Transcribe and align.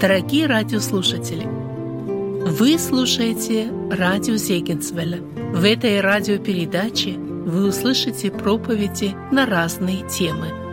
Дорогие 0.00 0.46
радиослушатели, 0.46 1.42
вы 1.44 2.78
слушаете 2.78 3.68
радио 3.90 4.36
Зегенсвелля. 4.36 5.18
В 5.18 5.64
этой 5.64 6.00
радиопередаче 6.00 7.14
вы 7.18 7.66
услышите 7.66 8.30
проповеди 8.30 9.16
на 9.32 9.44
разные 9.44 10.08
темы. 10.08 10.67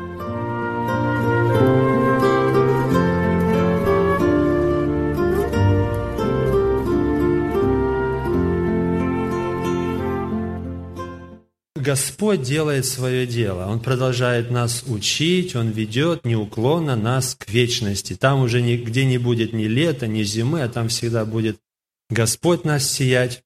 Господь 11.95 12.41
делает 12.41 12.85
свое 12.85 13.25
дело. 13.25 13.67
Он 13.67 13.79
продолжает 13.79 14.51
нас 14.51 14.83
учить, 14.85 15.55
Он 15.55 15.69
ведет 15.69 16.25
неуклонно 16.25 16.97
нас 16.97 17.35
к 17.35 17.49
вечности. 17.49 18.15
Там 18.17 18.41
уже 18.41 18.61
нигде 18.61 19.05
не 19.05 19.17
будет 19.17 19.53
ни 19.53 19.63
лета, 19.63 20.05
ни 20.05 20.21
зимы, 20.23 20.61
а 20.61 20.67
там 20.67 20.89
всегда 20.89 21.23
будет 21.23 21.57
Господь 22.09 22.65
нас 22.65 22.85
сиять. 22.85 23.43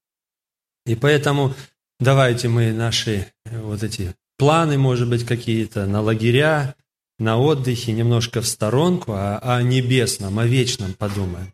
И 0.88 0.95
поэтому 0.95 1.53
давайте 1.99 2.48
мы 2.48 2.73
наши 2.73 3.27
э, 3.45 3.62
вот 3.62 3.84
эти 3.84 4.16
планы, 4.39 4.80
может 4.80 5.08
быть, 5.08 5.27
какие-то 5.27 5.86
на 5.86 6.02
лагеря, 6.02 6.73
на 7.20 7.38
отдыхе, 7.38 7.91
немножко 7.91 8.41
в 8.41 8.47
сторонку, 8.47 9.11
а 9.11 9.38
о 9.38 9.61
небесном, 9.61 10.39
о 10.39 10.47
вечном 10.47 10.95
подумаем. 10.95 11.53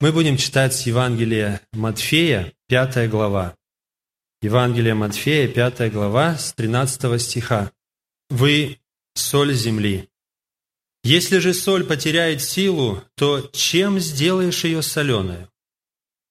Мы 0.00 0.12
будем 0.12 0.36
читать 0.36 0.74
с 0.74 0.82
Евангелия 0.82 1.62
Матфея, 1.72 2.52
5 2.68 3.08
глава. 3.08 3.55
Евангелие 4.46 4.94
Матфея, 4.94 5.48
5 5.48 5.92
глава, 5.92 6.38
с 6.38 6.52
13 6.52 7.20
стиха. 7.20 7.72
«Вы– 8.30 8.78
соль 9.14 9.52
земли. 9.52 10.08
Если 11.02 11.38
же 11.38 11.52
соль 11.52 11.82
потеряет 11.82 12.40
силу, 12.42 13.02
то 13.16 13.50
чем 13.52 13.98
сделаешь 13.98 14.62
ее 14.62 14.82
соленую? 14.82 15.50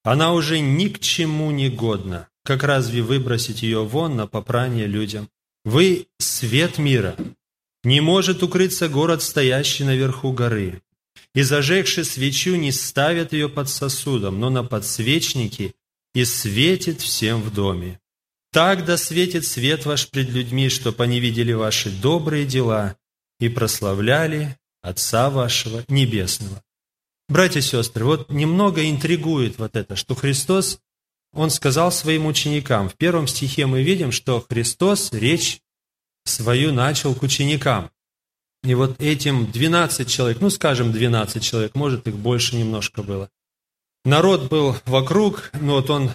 Она 0.05 0.31
уже 0.31 0.61
ни 0.61 0.87
к 0.87 0.99
чему 0.99 1.51
не 1.51 1.69
годна. 1.69 2.29
Как 2.45 2.63
разве 2.63 3.01
выбросить 3.01 3.63
ее 3.63 3.83
вон 3.83 4.15
на 4.15 4.27
попрание 4.27 4.87
людям? 4.87 5.29
Вы– 5.65 6.07
свет 6.17 6.77
мира. 6.77 7.17
Не 7.83 7.99
может 7.99 8.43
укрыться 8.43 8.87
город, 8.87 9.23
стоящий 9.23 9.83
наверху 9.83 10.31
горы. 10.31 10.81
И 11.33 11.41
зажегши 11.41 12.05
свечу, 12.05 12.55
не 12.55 12.71
ставят 12.71 13.33
ее 13.33 13.49
под 13.49 13.67
сосудом, 13.67 14.39
но 14.39 14.49
на 14.49 14.63
подсвечнике 14.63 15.73
и 16.13 16.23
светит 16.23 17.01
всем 17.01 17.41
в 17.41 17.53
доме. 17.53 17.99
Так 18.55 18.85
да 18.85 18.95
светит 18.95 19.45
свет 19.45 19.85
ваш 19.85 20.09
пред 20.09 20.29
людьми, 20.29 20.69
чтоб 20.69 21.01
они 21.01 21.19
видели 21.19 21.51
ваши 21.51 21.89
добрые 21.89 22.45
дела 22.45 22.95
и 23.37 23.49
прославляли 23.49 24.57
Отца 24.81 25.29
вашего 25.29 25.83
Небесного. 25.89 26.63
Братья 27.27 27.59
и 27.59 27.61
сестры, 27.61 28.05
вот 28.05 28.29
немного 28.31 28.89
интригует 28.89 29.59
вот 29.59 29.75
это, 29.75 29.97
что 29.97 30.15
Христос, 30.15 30.79
Он 31.33 31.49
сказал 31.49 31.91
своим 31.91 32.27
ученикам. 32.27 32.87
В 32.87 32.95
первом 32.95 33.27
стихе 33.27 33.65
мы 33.65 33.83
видим, 33.83 34.13
что 34.13 34.39
Христос 34.49 35.11
речь 35.11 35.59
свою 36.23 36.71
начал 36.71 37.13
к 37.13 37.23
ученикам. 37.23 37.91
И 38.63 38.73
вот 38.73 39.01
этим 39.01 39.51
12 39.51 40.09
человек, 40.09 40.39
ну 40.39 40.49
скажем 40.49 40.93
12 40.93 41.43
человек, 41.43 41.75
может 41.75 42.07
их 42.07 42.15
больше 42.15 42.55
немножко 42.55 43.03
было. 43.03 43.29
Народ 44.05 44.47
был 44.49 44.77
вокруг, 44.85 45.51
но 45.59 45.73
вот 45.73 45.89
он 45.89 46.11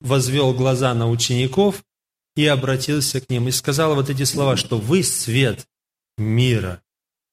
возвел 0.00 0.54
глаза 0.54 0.94
на 0.94 1.08
учеников 1.08 1.84
и 2.34 2.46
обратился 2.46 3.20
к 3.20 3.30
ним 3.30 3.48
и 3.48 3.50
сказал 3.50 3.94
вот 3.94 4.10
эти 4.10 4.24
слова, 4.24 4.56
что 4.56 4.78
вы 4.78 5.02
свет 5.02 5.66
мира. 6.18 6.82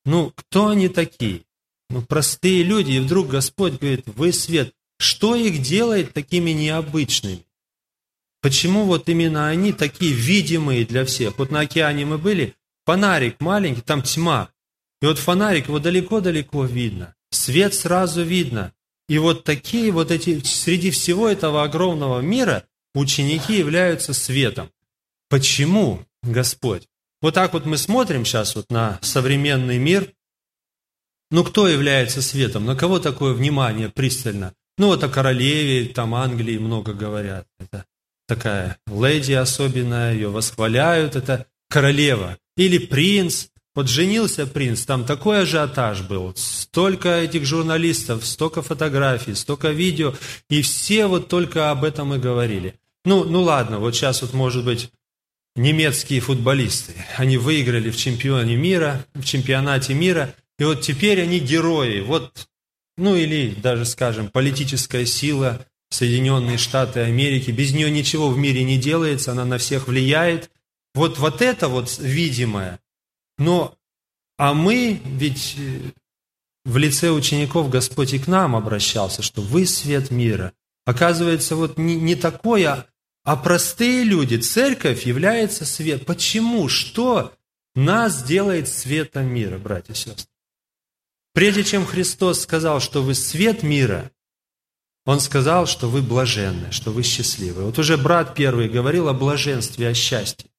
Ну, 0.05 0.31
кто 0.35 0.69
они 0.69 0.89
такие? 0.89 1.43
Ну, 1.89 2.01
простые 2.01 2.63
люди, 2.63 2.93
и 2.93 2.99
вдруг 2.99 3.27
Господь 3.27 3.79
говорит, 3.79 4.05
вы 4.07 4.33
свет. 4.33 4.73
Что 4.99 5.35
их 5.35 5.61
делает 5.61 6.13
такими 6.13 6.51
необычными? 6.51 7.45
Почему 8.41 8.85
вот 8.85 9.07
именно 9.09 9.47
они 9.47 9.73
такие 9.73 10.13
видимые 10.13 10.85
для 10.85 11.05
всех? 11.05 11.37
Вот 11.37 11.51
на 11.51 11.61
океане 11.61 12.05
мы 12.05 12.17
были, 12.17 12.55
фонарик 12.85 13.39
маленький, 13.39 13.81
там 13.81 14.01
тьма. 14.01 14.49
И 15.01 15.05
вот 15.05 15.17
фонарик, 15.17 15.67
его 15.67 15.79
далеко-далеко 15.79 16.65
видно. 16.65 17.15
Свет 17.31 17.73
сразу 17.73 18.23
видно. 18.23 18.73
И 19.09 19.17
вот 19.17 19.43
такие 19.43 19.91
вот 19.91 20.11
эти, 20.11 20.41
среди 20.43 20.91
всего 20.91 21.27
этого 21.27 21.63
огромного 21.63 22.21
мира, 22.21 22.65
ученики 22.93 23.57
являются 23.57 24.13
светом. 24.13 24.69
Почему, 25.29 26.05
Господь? 26.21 26.87
Вот 27.21 27.33
так 27.33 27.53
вот 27.53 27.65
мы 27.65 27.77
смотрим 27.77 28.25
сейчас 28.25 28.55
вот 28.55 28.69
на 28.69 28.99
современный 29.01 29.77
мир. 29.77 30.13
Ну, 31.31 31.43
кто 31.43 31.67
является 31.67 32.21
светом? 32.21 32.65
На 32.65 32.75
кого 32.75 32.99
такое 32.99 33.33
внимание 33.33 33.89
пристально? 33.89 34.53
Ну, 34.77 34.87
вот 34.87 35.03
о 35.03 35.09
королеве, 35.09 35.87
там 35.87 36.15
Англии 36.15 36.57
много 36.57 36.93
говорят. 36.93 37.47
Это 37.59 37.85
такая 38.27 38.77
леди 38.87 39.33
особенная, 39.33 40.13
ее 40.13 40.29
восхваляют, 40.29 41.15
это 41.15 41.47
королева. 41.69 42.37
Или 42.57 42.77
принц, 42.77 43.47
вот 43.75 43.89
женился 43.89 44.45
принц, 44.45 44.85
там 44.85 45.05
такой 45.05 45.41
ажиотаж 45.41 46.01
был, 46.01 46.33
столько 46.35 47.09
этих 47.09 47.45
журналистов, 47.45 48.25
столько 48.25 48.61
фотографий, 48.61 49.35
столько 49.35 49.71
видео, 49.71 50.13
и 50.49 50.61
все 50.61 51.07
вот 51.07 51.27
только 51.27 51.71
об 51.71 51.83
этом 51.83 52.13
и 52.13 52.19
говорили. 52.19 52.75
Ну, 53.05 53.23
ну 53.23 53.41
ладно, 53.41 53.79
вот 53.79 53.95
сейчас 53.95 54.21
вот 54.21 54.33
может 54.33 54.63
быть 54.63 54.89
немецкие 55.55 56.19
футболисты, 56.19 56.93
они 57.17 57.37
выиграли 57.37 57.89
в 57.89 57.97
чемпионе 57.97 58.55
мира, 58.55 59.05
в 59.13 59.23
чемпионате 59.23 59.93
мира, 59.93 60.33
и 60.59 60.63
вот 60.63 60.81
теперь 60.81 61.21
они 61.21 61.39
герои, 61.39 62.01
вот, 62.01 62.47
ну 62.97 63.15
или 63.15 63.53
даже, 63.55 63.85
скажем, 63.85 64.29
политическая 64.29 65.05
сила 65.05 65.65
Соединенные 65.89 66.57
Штаты 66.57 67.01
Америки, 67.01 67.51
без 67.51 67.71
нее 67.73 67.91
ничего 67.91 68.29
в 68.29 68.37
мире 68.37 68.63
не 68.63 68.77
делается, 68.77 69.31
она 69.31 69.45
на 69.45 69.59
всех 69.59 69.87
влияет. 69.87 70.49
Вот, 70.95 71.19
вот 71.19 71.41
это 71.41 71.67
вот 71.67 71.97
видимое, 71.99 72.79
но, 73.37 73.75
а 74.37 74.53
мы 74.53 75.01
ведь 75.05 75.55
э, 75.57 75.91
в 76.65 76.77
лице 76.77 77.11
учеников 77.11 77.69
Господь 77.69 78.13
и 78.13 78.19
к 78.19 78.27
нам 78.27 78.55
обращался, 78.55 79.21
что 79.21 79.41
вы 79.41 79.65
свет 79.65 80.11
мира. 80.11 80.53
Оказывается, 80.85 81.55
вот 81.55 81.77
не, 81.77 81.95
не 81.95 82.15
такое, 82.15 82.87
а 83.23 83.35
простые 83.35 84.03
люди. 84.03 84.37
Церковь 84.37 85.05
является 85.05 85.65
свет. 85.65 86.05
Почему? 86.05 86.67
Что 86.67 87.33
нас 87.75 88.23
делает 88.23 88.67
светом 88.67 89.27
мира, 89.27 89.57
братья 89.57 89.93
и 89.93 89.95
сестры? 89.95 90.27
Прежде 91.33 91.63
чем 91.63 91.85
Христос 91.85 92.41
сказал, 92.41 92.79
что 92.79 93.01
вы 93.01 93.15
свет 93.15 93.63
мира, 93.63 94.11
Он 95.05 95.19
сказал, 95.19 95.65
что 95.65 95.89
вы 95.89 96.01
блаженны, 96.01 96.71
что 96.71 96.91
вы 96.91 97.03
счастливы. 97.03 97.63
Вот 97.63 97.79
уже 97.79 97.97
брат 97.97 98.35
первый 98.35 98.69
говорил 98.69 99.09
о 99.09 99.13
блаженстве, 99.13 99.89
о 99.89 99.93
счастье. 99.93 100.49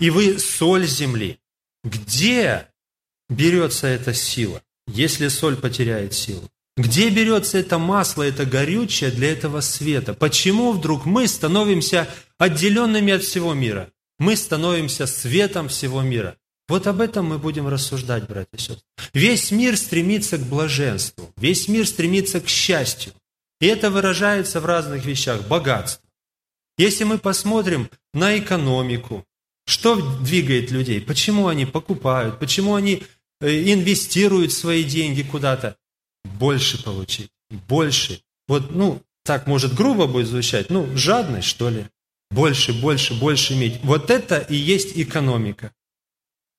И 0.00 0.10
вы 0.10 0.38
соль 0.38 0.86
земли. 0.86 1.38
Где 1.84 2.68
берется 3.28 3.86
эта 3.86 4.14
сила, 4.14 4.62
если 4.86 5.28
соль 5.28 5.56
потеряет 5.56 6.14
силу? 6.14 6.48
Где 6.76 7.10
берется 7.10 7.58
это 7.58 7.78
масло, 7.78 8.22
это 8.22 8.46
горючее 8.46 9.10
для 9.10 9.32
этого 9.32 9.60
света? 9.60 10.14
Почему 10.14 10.72
вдруг 10.72 11.04
мы 11.04 11.28
становимся 11.28 12.08
отделенными 12.38 13.12
от 13.12 13.22
всего 13.22 13.52
мира? 13.52 13.90
Мы 14.18 14.36
становимся 14.36 15.06
светом 15.06 15.68
всего 15.68 16.00
мира. 16.00 16.36
Вот 16.68 16.86
об 16.86 17.00
этом 17.00 17.26
мы 17.26 17.38
будем 17.38 17.68
рассуждать, 17.68 18.26
братья 18.26 18.56
и 18.56 18.58
сестры. 18.58 18.82
Весь 19.12 19.50
мир 19.50 19.76
стремится 19.76 20.38
к 20.38 20.42
блаженству, 20.42 21.30
весь 21.36 21.68
мир 21.68 21.86
стремится 21.86 22.40
к 22.40 22.48
счастью. 22.48 23.12
И 23.60 23.66
это 23.66 23.90
выражается 23.90 24.60
в 24.60 24.64
разных 24.64 25.04
вещах. 25.04 25.46
Богатство. 25.48 26.08
Если 26.78 27.04
мы 27.04 27.18
посмотрим 27.18 27.90
на 28.14 28.38
экономику, 28.38 29.26
что 29.66 29.96
двигает 30.20 30.70
людей? 30.70 31.00
Почему 31.00 31.48
они 31.48 31.66
покупают? 31.66 32.38
Почему 32.38 32.74
они 32.74 33.02
э, 33.40 33.72
инвестируют 33.72 34.52
свои 34.52 34.84
деньги 34.84 35.22
куда-то? 35.22 35.76
Больше 36.24 36.82
получить, 36.82 37.30
больше. 37.68 38.20
Вот, 38.48 38.72
ну, 38.72 39.02
так 39.24 39.46
может 39.46 39.74
грубо 39.74 40.06
будет 40.06 40.26
звучать, 40.26 40.70
ну, 40.70 40.96
жадность, 40.96 41.48
что 41.48 41.70
ли? 41.70 41.86
Больше, 42.30 42.72
больше, 42.72 43.14
больше 43.14 43.54
иметь. 43.54 43.80
Вот 43.82 44.10
это 44.10 44.38
и 44.38 44.56
есть 44.56 44.96
экономика. 44.96 45.72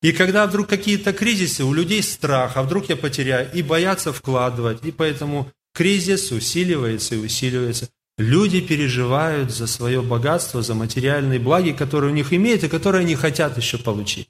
И 0.01 0.11
когда 0.11 0.45
вдруг 0.45 0.67
какие-то 0.67 1.13
кризисы, 1.13 1.63
у 1.63 1.73
людей 1.73 2.03
страх, 2.03 2.57
а 2.57 2.63
вдруг 2.63 2.89
я 2.89 2.97
потеряю, 2.97 3.49
и 3.53 3.61
боятся 3.61 4.11
вкладывать, 4.11 4.85
и 4.85 4.91
поэтому 4.91 5.51
кризис 5.73 6.31
усиливается 6.31 7.15
и 7.15 7.19
усиливается. 7.19 7.89
Люди 8.17 8.61
переживают 8.61 9.51
за 9.51 9.65
свое 9.65 10.01
богатство, 10.01 10.61
за 10.61 10.75
материальные 10.75 11.39
благи, 11.39 11.71
которые 11.71 12.11
у 12.11 12.15
них 12.15 12.31
имеют 12.31 12.63
и 12.63 12.69
которые 12.69 13.01
они 13.01 13.15
хотят 13.15 13.57
еще 13.57 13.77
получить. 13.77 14.29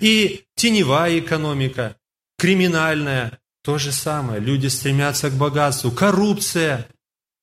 И 0.00 0.44
теневая 0.54 1.18
экономика, 1.18 1.96
криминальная, 2.38 3.40
то 3.62 3.76
же 3.78 3.92
самое. 3.92 4.40
Люди 4.40 4.68
стремятся 4.68 5.30
к 5.30 5.34
богатству. 5.34 5.90
Коррупция. 5.90 6.88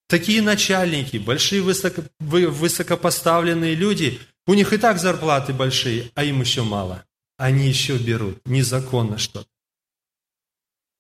Такие 0.08 0.42
начальники, 0.42 1.18
большие 1.18 1.62
высоко, 1.62 2.04
высокопоставленные 2.20 3.76
люди, 3.76 4.20
у 4.48 4.54
них 4.54 4.72
и 4.72 4.78
так 4.78 5.00
зарплаты 5.00 5.52
большие, 5.52 6.12
а 6.14 6.24
им 6.24 6.42
еще 6.42 6.64
мало. 6.64 7.04
Они 7.38 7.68
еще 7.68 7.98
берут 7.98 8.40
незаконно 8.46 9.18
что-то. 9.18 9.50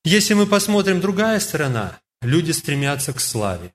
Если 0.03 0.33
мы 0.33 0.47
посмотрим 0.47 1.01
другая 1.01 1.39
сторона, 1.39 1.99
люди 2.21 2.51
стремятся 2.51 3.13
к 3.13 3.19
славе. 3.19 3.73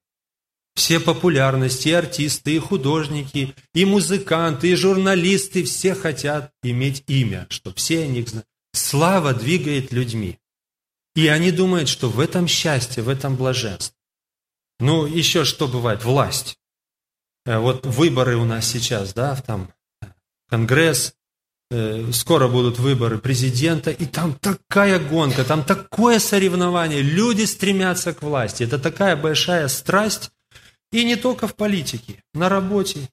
Все 0.81 0.99
популярности, 0.99 1.89
и 1.89 1.93
артисты, 1.93 2.57
и 2.57 2.59
художники, 2.59 3.55
и 3.75 3.85
музыканты, 3.85 4.71
и 4.71 4.75
журналисты, 4.75 5.65
все 5.65 5.95
хотят 5.95 6.55
иметь 6.63 7.05
имя, 7.07 7.47
чтобы 7.51 7.77
все 7.77 8.05
о 8.05 8.07
них 8.07 8.31
знали. 8.31 8.47
Слава 8.73 9.35
двигает 9.35 9.93
людьми. 9.93 10.39
И 11.15 11.29
они 11.29 11.51
думают, 11.51 11.91
что 11.91 12.09
в 12.09 12.19
этом 12.19 12.49
счастье, 12.49 13.03
в 13.03 13.11
этом 13.11 13.37
блаженство. 13.37 13.95
Ну, 14.79 15.05
еще 15.05 15.45
что 15.45 15.69
бывает? 15.69 16.03
Власть. 16.03 16.57
Э, 17.45 17.59
вот 17.59 17.85
выборы 17.85 18.39
у 18.39 18.47
нас 18.47 18.67
сейчас, 18.67 19.13
да, 19.13 19.37
там 19.37 19.71
Конгресс, 20.49 21.13
э, 21.71 22.11
скоро 22.11 22.49
будут 22.49 22.79
выборы 22.79 23.19
президента, 23.19 23.91
и 23.91 24.07
там 24.07 24.33
такая 24.33 24.99
гонка, 24.99 25.45
там 25.45 25.63
такое 25.63 26.19
соревнование, 26.19 27.03
люди 27.03 27.45
стремятся 27.45 28.15
к 28.15 28.23
власти. 28.23 28.63
Это 28.63 28.79
такая 28.79 29.15
большая 29.15 29.69
страсть, 29.69 30.31
и 30.93 31.05
не 31.05 31.17
только 31.17 31.47
в 31.47 31.55
политике, 31.55 32.23
на 32.35 32.49
работе. 32.49 33.09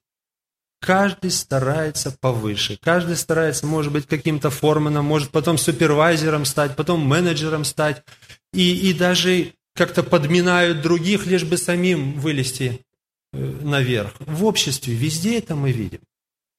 Каждый 0.80 1.32
старается 1.32 2.16
повыше, 2.20 2.78
каждый 2.80 3.16
старается, 3.16 3.66
может 3.66 3.92
быть, 3.92 4.06
каким-то 4.06 4.48
форманом, 4.50 5.04
может 5.04 5.30
потом 5.30 5.58
супервайзером 5.58 6.44
стать, 6.44 6.76
потом 6.76 7.00
менеджером 7.00 7.64
стать, 7.64 8.04
и, 8.52 8.88
и 8.88 8.92
даже 8.92 9.54
как-то 9.74 10.04
подминают 10.04 10.80
других, 10.80 11.26
лишь 11.26 11.44
бы 11.44 11.56
самим 11.56 12.20
вылезти 12.20 12.84
э, 13.32 13.38
наверх. 13.38 14.14
В 14.20 14.44
обществе 14.44 14.94
везде 14.94 15.38
это 15.38 15.56
мы 15.56 15.72
видим. 15.72 16.00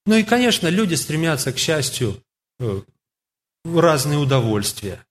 Ну 0.05 0.15
и, 0.15 0.23
конечно, 0.23 0.67
люди 0.67 0.95
стремятся 0.95 1.53
к 1.53 1.57
счастью 1.57 2.21
э, 2.59 2.81
разные 3.63 4.19
удовольствия, 4.19 5.05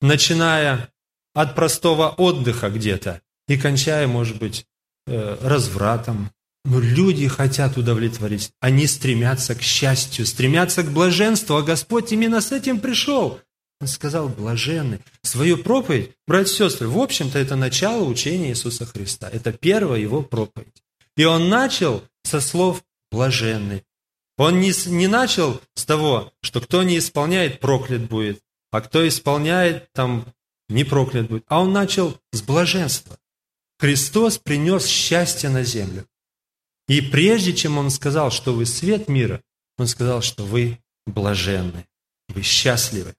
начиная 0.00 0.88
от 1.34 1.54
простого 1.54 2.10
отдыха 2.10 2.70
где-то 2.70 3.22
и 3.48 3.56
кончая, 3.56 4.06
может 4.06 4.38
быть, 4.38 4.66
развратом. 5.06 6.30
Но 6.64 6.80
люди 6.80 7.28
хотят 7.28 7.76
удовлетворить, 7.76 8.50
они 8.60 8.88
стремятся 8.88 9.54
к 9.54 9.62
счастью, 9.62 10.26
стремятся 10.26 10.82
к 10.82 10.90
блаженству, 10.90 11.54
а 11.54 11.62
Господь 11.62 12.10
именно 12.12 12.40
с 12.40 12.50
этим 12.50 12.80
пришел. 12.80 13.40
Он 13.80 13.86
сказал, 13.86 14.28
блаженны. 14.28 15.00
Свою 15.22 15.58
проповедь, 15.58 16.10
братья 16.26 16.52
и 16.52 16.56
сестры, 16.56 16.88
в 16.88 16.98
общем-то, 16.98 17.38
это 17.38 17.56
начало 17.56 18.04
учения 18.04 18.50
Иисуса 18.50 18.86
Христа. 18.86 19.28
Это 19.30 19.52
первая 19.52 20.00
его 20.00 20.22
проповедь. 20.22 20.82
И 21.16 21.24
он 21.24 21.48
начал 21.48 22.02
со 22.24 22.40
слов 22.40 22.82
блаженны. 23.12 23.84
Он 24.38 24.60
не, 24.60 24.72
не 24.88 25.06
начал 25.06 25.60
с 25.74 25.84
того, 25.84 26.32
что 26.42 26.60
кто 26.60 26.82
не 26.82 26.98
исполняет, 26.98 27.60
проклят 27.60 28.02
будет, 28.02 28.40
а 28.70 28.80
кто 28.80 29.06
исполняет, 29.06 29.90
там 29.92 30.26
не 30.68 30.84
проклят 30.84 31.28
будет. 31.28 31.44
А 31.48 31.60
он 31.60 31.72
начал 31.72 32.18
с 32.32 32.42
блаженства. 32.42 33.18
Христос 33.78 34.38
принес 34.38 34.86
счастье 34.86 35.50
на 35.50 35.62
землю. 35.62 36.06
И 36.88 37.00
прежде 37.00 37.54
чем 37.54 37.78
он 37.78 37.90
сказал, 37.90 38.30
что 38.30 38.54
вы 38.54 38.64
свет 38.64 39.08
мира, 39.08 39.42
он 39.76 39.86
сказал, 39.86 40.22
что 40.22 40.44
вы 40.44 40.78
блаженны, 41.06 41.86
вы 42.28 42.42
счастливы. 42.42 43.14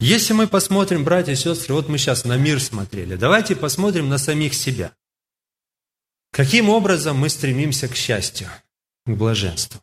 Если 0.00 0.32
мы 0.32 0.48
посмотрим, 0.48 1.04
братья 1.04 1.32
и 1.32 1.36
сестры, 1.36 1.74
вот 1.74 1.88
мы 1.88 1.98
сейчас 1.98 2.24
на 2.24 2.36
мир 2.36 2.60
смотрели, 2.60 3.14
давайте 3.14 3.54
посмотрим 3.54 4.08
на 4.08 4.18
самих 4.18 4.54
себя. 4.54 4.94
Каким 6.32 6.68
образом 6.68 7.16
мы 7.16 7.28
стремимся 7.28 7.88
к 7.88 7.94
счастью, 7.94 8.48
к 9.06 9.10
блаженству? 9.10 9.80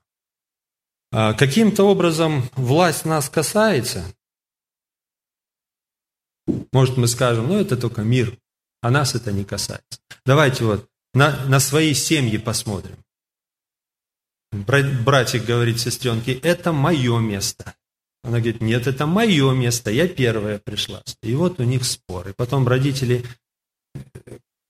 А 1.13 1.33
каким-то 1.33 1.83
образом 1.83 2.49
власть 2.55 3.05
нас 3.05 3.29
касается? 3.29 4.03
Может, 6.71 6.97
мы 6.97 7.07
скажем, 7.07 7.47
ну 7.47 7.57
это 7.57 7.77
только 7.77 8.01
мир, 8.01 8.37
а 8.81 8.91
нас 8.91 9.15
это 9.15 9.31
не 9.31 9.43
касается. 9.43 9.99
Давайте 10.25 10.63
вот 10.65 10.89
на, 11.13 11.45
на 11.45 11.59
свои 11.59 11.93
семьи 11.93 12.37
посмотрим. 12.37 12.97
Братик 14.51 15.45
говорит 15.45 15.79
сестренке, 15.79 16.33
это 16.33 16.73
мое 16.73 17.19
место. 17.19 17.75
Она 18.23 18.37
говорит, 18.37 18.61
нет, 18.61 18.85
это 18.85 19.07
мое 19.07 19.53
место, 19.53 19.91
я 19.91 20.07
первая 20.07 20.59
пришла. 20.59 21.01
И 21.23 21.33
вот 21.33 21.59
у 21.59 21.63
них 21.63 21.85
спор. 21.85 22.29
И 22.29 22.33
потом 22.33 22.67
родители, 22.67 23.25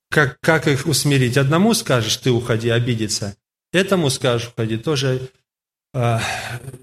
как, 0.10 0.40
как 0.40 0.68
их 0.68 0.86
усмирить? 0.86 1.38
Одному 1.38 1.74
скажешь, 1.74 2.18
ты 2.18 2.32
уходи, 2.32 2.70
обидится. 2.70 3.36
Этому 3.74 4.10
скажешь, 4.10 4.50
уходи. 4.50 4.78
Тоже 4.78 5.30
э, 5.94 6.20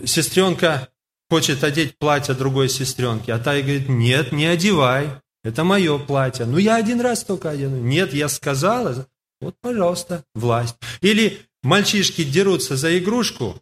сестренка 0.05 0.89
хочет 1.31 1.63
одеть 1.65 1.97
платье 1.99 2.35
другой 2.35 2.69
сестренки, 2.69 3.31
а 3.31 3.39
та 3.39 3.55
ей 3.55 3.63
говорит, 3.63 3.89
нет, 3.89 4.33
не 4.33 4.47
одевай, 4.47 5.21
это 5.45 5.65
мое 5.65 5.99
платье. 5.99 6.47
Ну, 6.47 6.59
я 6.59 6.77
один 6.77 7.01
раз 7.01 7.25
только 7.25 7.51
одену. 7.51 7.79
Нет, 7.79 8.13
я 8.13 8.29
сказала, 8.29 9.07
вот, 9.41 9.57
пожалуйста, 9.61 10.25
власть. 10.35 10.77
Или 11.01 11.41
мальчишки 11.63 12.25
дерутся 12.25 12.77
за 12.77 12.99
игрушку, 12.99 13.61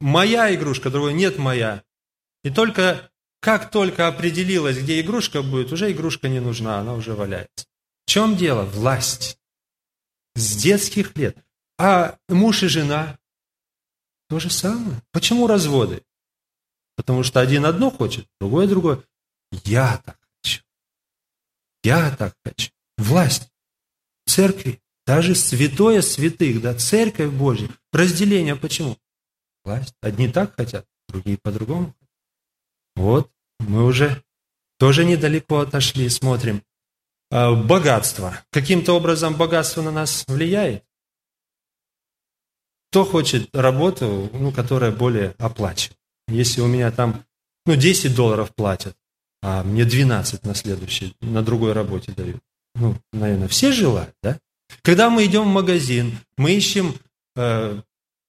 моя 0.00 0.54
игрушка, 0.54 0.90
другой, 0.90 1.14
нет, 1.14 1.38
моя. 1.38 1.82
И 2.44 2.50
только 2.50 3.10
как 3.40 3.70
только 3.70 4.08
определилась, 4.08 4.78
где 4.78 5.00
игрушка 5.00 5.42
будет, 5.42 5.72
уже 5.72 5.92
игрушка 5.92 6.28
не 6.28 6.40
нужна, 6.40 6.78
она 6.80 6.94
уже 6.94 7.14
валяется. 7.14 7.66
В 8.06 8.10
чем 8.10 8.36
дело? 8.36 8.64
Власть. 8.64 9.38
С 10.34 10.56
детских 10.56 11.16
лет. 11.16 11.36
А 11.78 12.16
муж 12.28 12.62
и 12.62 12.68
жена 12.68 13.18
то 14.28 14.40
же 14.40 14.50
самое. 14.50 15.00
Почему 15.12 15.46
разводы? 15.46 16.02
Потому 16.96 17.22
что 17.22 17.40
один 17.40 17.64
одно 17.64 17.90
хочет, 17.90 18.26
другой 18.40 18.66
другое. 18.66 19.02
Я 19.64 20.02
так. 20.04 20.18
Я 21.82 22.14
так 22.16 22.34
хочу. 22.44 22.70
Власть. 22.96 23.48
Церкви. 24.26 24.80
Даже 25.06 25.34
святое 25.34 26.02
святых, 26.02 26.60
да, 26.60 26.74
церковь 26.74 27.30
Божья. 27.30 27.70
Разделение 27.92 28.56
почему? 28.56 28.98
Власть. 29.64 29.94
Одни 30.02 30.28
так 30.28 30.54
хотят, 30.54 30.84
другие 31.08 31.38
по-другому. 31.38 31.94
Вот, 32.94 33.30
мы 33.60 33.84
уже 33.84 34.22
тоже 34.78 35.06
недалеко 35.06 35.60
отошли, 35.60 36.10
смотрим. 36.10 36.62
А, 37.30 37.54
богатство. 37.54 38.38
Каким-то 38.50 38.92
образом 38.92 39.34
богатство 39.34 39.80
на 39.80 39.90
нас 39.90 40.24
влияет? 40.28 40.84
Кто 42.90 43.06
хочет 43.06 43.48
работу, 43.54 44.28
ну, 44.34 44.52
которая 44.52 44.92
более 44.92 45.34
оплачивает? 45.38 45.98
Если 46.26 46.60
у 46.60 46.66
меня 46.66 46.90
там, 46.90 47.24
ну, 47.64 47.76
10 47.76 48.14
долларов 48.14 48.54
платят, 48.54 48.94
а 49.42 49.62
мне 49.62 49.84
12 49.84 50.44
на 50.44 50.54
следующей, 50.54 51.14
на 51.20 51.42
другой 51.42 51.72
работе 51.72 52.12
дают. 52.12 52.40
Ну, 52.74 52.96
наверное, 53.12 53.48
все 53.48 53.72
желают, 53.72 54.14
да? 54.22 54.38
Когда 54.82 55.10
мы 55.10 55.24
идем 55.24 55.44
в 55.44 55.52
магазин, 55.52 56.18
мы 56.36 56.52
ищем 56.52 56.94
э, 57.36 57.80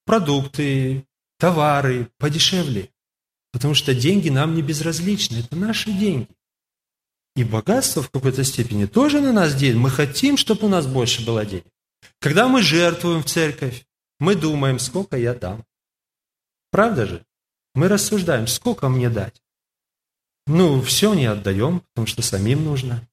продукты, 0.05 1.05
товары 1.37 2.09
подешевле. 2.17 2.89
Потому 3.51 3.73
что 3.73 3.95
деньги 3.95 4.29
нам 4.29 4.53
не 4.53 4.61
безразличны, 4.61 5.37
это 5.37 5.55
наши 5.55 5.91
деньги. 5.91 6.27
И 7.35 7.43
богатство 7.43 8.01
в 8.03 8.11
какой-то 8.11 8.43
степени 8.43 8.85
тоже 8.85 9.21
на 9.21 9.31
нас 9.31 9.53
действует. 9.53 9.83
Мы 9.83 9.89
хотим, 9.89 10.37
чтобы 10.37 10.65
у 10.65 10.69
нас 10.69 10.85
больше 10.85 11.25
было 11.25 11.45
денег. 11.45 11.65
Когда 12.19 12.47
мы 12.47 12.61
жертвуем 12.61 13.23
в 13.23 13.25
церковь, 13.25 13.85
мы 14.19 14.35
думаем, 14.35 14.79
сколько 14.79 15.17
я 15.17 15.33
дам. 15.33 15.63
Правда 16.71 17.05
же? 17.05 17.25
Мы 17.73 17.87
рассуждаем, 17.87 18.47
сколько 18.47 18.89
мне 18.89 19.09
дать. 19.09 19.41
Ну, 20.49 20.81
все 20.81 21.13
не 21.13 21.27
отдаем, 21.27 21.81
потому 21.93 22.07
что 22.07 22.23
самим 22.23 22.65
нужно. 22.65 23.07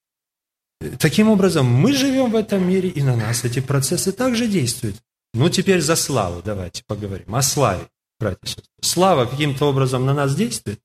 Таким 0.98 1.28
образом, 1.28 1.66
мы 1.66 1.92
живем 1.92 2.30
в 2.30 2.36
этом 2.36 2.66
мире, 2.66 2.88
и 2.88 3.02
на 3.02 3.14
нас 3.14 3.44
эти 3.44 3.60
процессы 3.60 4.10
также 4.10 4.48
действуют. 4.48 4.96
Ну, 5.34 5.50
теперь 5.50 5.82
за 5.82 5.96
славу 5.96 6.40
давайте 6.42 6.82
поговорим. 6.86 7.34
О 7.34 7.42
славе 7.42 7.86
братья. 8.18 8.62
Слава 8.80 9.26
каким-то 9.26 9.66
образом 9.66 10.06
на 10.06 10.14
нас 10.14 10.34
действует. 10.34 10.80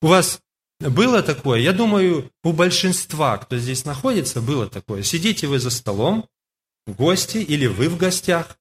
У 0.00 0.06
вас 0.06 0.40
было 0.80 1.22
такое? 1.22 1.60
Я 1.60 1.74
думаю, 1.74 2.30
у 2.42 2.52
большинства, 2.54 3.36
кто 3.36 3.58
здесь 3.58 3.84
находится, 3.84 4.40
было 4.40 4.70
такое. 4.70 5.02
Сидите 5.02 5.48
вы 5.48 5.58
за 5.58 5.68
столом, 5.68 6.26
гости 6.86 7.38
или 7.38 7.66
вы 7.66 7.90
в 7.90 7.98
гостях, 7.98 8.58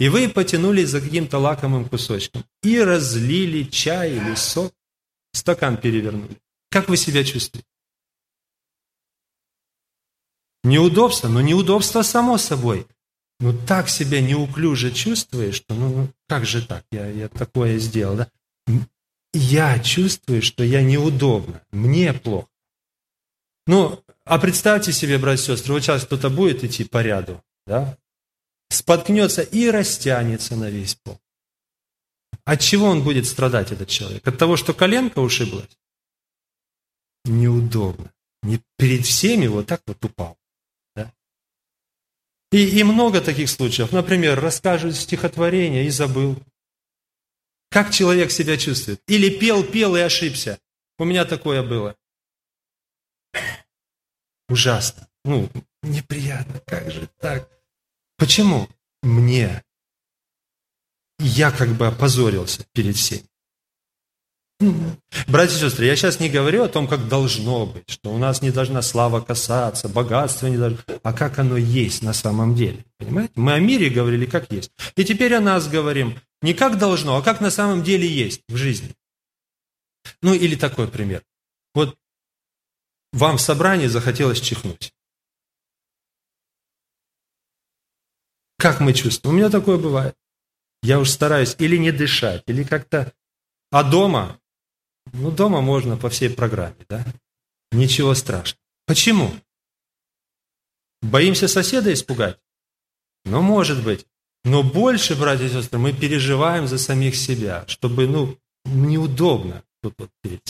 и 0.00 0.08
вы 0.08 0.28
потянулись 0.28 0.88
за 0.88 1.00
каким-то 1.00 1.38
лакомым 1.38 1.88
кусочком 1.88 2.44
и 2.64 2.80
разлили 2.80 3.62
чай 3.62 4.16
или 4.16 4.34
сок, 4.34 4.72
стакан 5.32 5.76
перевернули. 5.76 6.38
Как 6.70 6.88
вы 6.88 6.96
себя 6.96 7.24
чувствуете? 7.24 7.66
Неудобство, 10.64 11.28
но 11.28 11.40
неудобство 11.40 12.02
само 12.02 12.36
собой 12.38 12.86
ну 13.40 13.56
так 13.66 13.88
себя 13.88 14.20
неуклюже 14.20 14.90
чувствуешь, 14.90 15.56
что 15.56 15.74
ну, 15.74 15.88
ну 15.88 16.08
как 16.26 16.44
же 16.44 16.66
так, 16.66 16.84
я, 16.90 17.06
я 17.06 17.28
такое 17.28 17.78
сделал, 17.78 18.16
да? 18.16 18.28
Я 19.32 19.78
чувствую, 19.78 20.42
что 20.42 20.64
я 20.64 20.82
неудобно, 20.82 21.62
мне 21.70 22.12
плохо. 22.12 22.48
Ну, 23.66 24.02
а 24.24 24.38
представьте 24.38 24.92
себе, 24.92 25.18
братья 25.18 25.52
и 25.52 25.56
сестры, 25.56 25.74
вот 25.74 25.82
сейчас 25.82 26.04
кто-то 26.04 26.30
будет 26.30 26.64
идти 26.64 26.84
по 26.84 27.02
ряду, 27.02 27.42
да? 27.66 27.96
Споткнется 28.70 29.42
и 29.42 29.70
растянется 29.70 30.56
на 30.56 30.70
весь 30.70 30.94
пол. 30.94 31.20
От 32.48 32.60
чего 32.60 32.86
он 32.86 33.02
будет 33.04 33.26
страдать, 33.26 33.72
этот 33.72 33.88
человек? 33.88 34.26
От 34.26 34.38
того, 34.38 34.56
что 34.56 34.72
коленка 34.72 35.18
ушиблась? 35.18 35.68
неудобно. 37.28 38.10
Не 38.42 38.62
перед 38.78 39.04
всеми 39.04 39.46
вот 39.48 39.66
так 39.66 39.82
вот 39.86 40.02
упал. 40.02 40.38
Да? 40.96 41.12
И, 42.50 42.80
и 42.80 42.84
много 42.84 43.20
таких 43.20 43.50
случаев. 43.50 43.92
Например, 43.92 44.40
расскажут 44.40 44.96
стихотворение 44.96 45.86
и 45.86 45.90
забыл. 45.90 46.42
Как 47.70 47.92
человек 47.92 48.30
себя 48.30 48.56
чувствует? 48.56 49.02
Или 49.08 49.28
пел, 49.28 49.62
пел 49.62 49.94
и 49.96 50.00
ошибся. 50.00 50.58
У 50.98 51.04
меня 51.04 51.26
такое 51.26 51.62
было. 51.62 51.96
Ужасно. 54.48 55.06
Ну, 55.22 55.50
неприятно. 55.82 56.60
Как 56.66 56.90
же 56.90 57.10
так? 57.18 57.50
Почему? 58.16 58.68
Мне. 59.02 59.62
Я 61.18 61.50
как 61.50 61.70
бы 61.70 61.86
опозорился 61.86 62.64
перед 62.72 62.96
всеми. 62.96 63.24
Братья 65.28 65.56
и 65.56 65.60
сестры, 65.60 65.86
я 65.86 65.94
сейчас 65.94 66.18
не 66.18 66.28
говорю 66.28 66.64
о 66.64 66.68
том, 66.68 66.88
как 66.88 67.08
должно 67.08 67.66
быть, 67.66 67.88
что 67.88 68.12
у 68.12 68.18
нас 68.18 68.42
не 68.42 68.50
должна 68.50 68.82
слава 68.82 69.20
касаться, 69.20 69.88
богатство 69.88 70.48
не 70.48 70.56
должно, 70.56 70.78
а 71.04 71.12
как 71.12 71.38
оно 71.38 71.56
есть 71.56 72.02
на 72.02 72.12
самом 72.12 72.56
деле. 72.56 72.84
Понимаете? 72.98 73.32
Мы 73.36 73.52
о 73.52 73.60
мире 73.60 73.88
говорили, 73.88 74.26
как 74.26 74.50
есть. 74.50 74.72
И 74.96 75.04
теперь 75.04 75.34
о 75.34 75.40
нас 75.40 75.68
говорим 75.68 76.20
не 76.42 76.54
как 76.54 76.78
должно, 76.78 77.16
а 77.16 77.22
как 77.22 77.40
на 77.40 77.50
самом 77.50 77.84
деле 77.84 78.08
есть 78.08 78.42
в 78.48 78.56
жизни. 78.56 78.94
Ну 80.22 80.34
или 80.34 80.56
такой 80.56 80.88
пример. 80.88 81.22
Вот 81.74 81.96
вам 83.12 83.36
в 83.36 83.40
собрании 83.40 83.86
захотелось 83.86 84.40
чихнуть. 84.40 84.92
Как 88.58 88.80
мы 88.80 88.92
чувствуем? 88.92 89.36
У 89.36 89.38
меня 89.38 89.50
такое 89.50 89.78
бывает. 89.78 90.16
Я 90.82 91.00
уж 91.00 91.10
стараюсь 91.10 91.56
или 91.58 91.76
не 91.76 91.92
дышать, 91.92 92.42
или 92.46 92.62
как-то... 92.62 93.12
А 93.70 93.82
дома 93.82 94.38
ну, 95.12 95.30
дома 95.30 95.60
можно 95.60 95.96
по 95.96 96.08
всей 96.10 96.30
программе, 96.30 96.84
да? 96.88 97.04
Ничего 97.72 98.14
страшного. 98.14 98.60
Почему? 98.86 99.32
Боимся 101.02 101.48
соседа 101.48 101.92
испугать? 101.92 102.38
Ну, 103.24 103.42
может 103.42 103.82
быть. 103.82 104.06
Но 104.44 104.62
больше, 104.62 105.14
братья 105.14 105.44
и 105.44 105.48
сестры, 105.48 105.78
мы 105.78 105.92
переживаем 105.92 106.66
за 106.66 106.78
самих 106.78 107.16
себя, 107.16 107.64
чтобы, 107.68 108.06
ну, 108.06 108.38
неудобно 108.64 109.62
тут 109.82 109.94
вот 109.98 110.10
перед. 110.22 110.42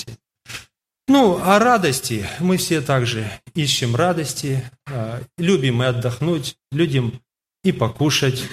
Ну, 1.09 1.39
о 1.43 1.59
радости. 1.59 2.27
Мы 2.39 2.59
все 2.59 2.81
также 2.81 3.31
ищем 3.55 3.97
радости, 3.97 4.63
а, 4.87 5.23
любим 5.39 5.77
мы 5.77 5.87
отдохнуть, 5.87 6.57
любим 6.71 7.21
и 7.65 7.73
покушать. 7.73 8.45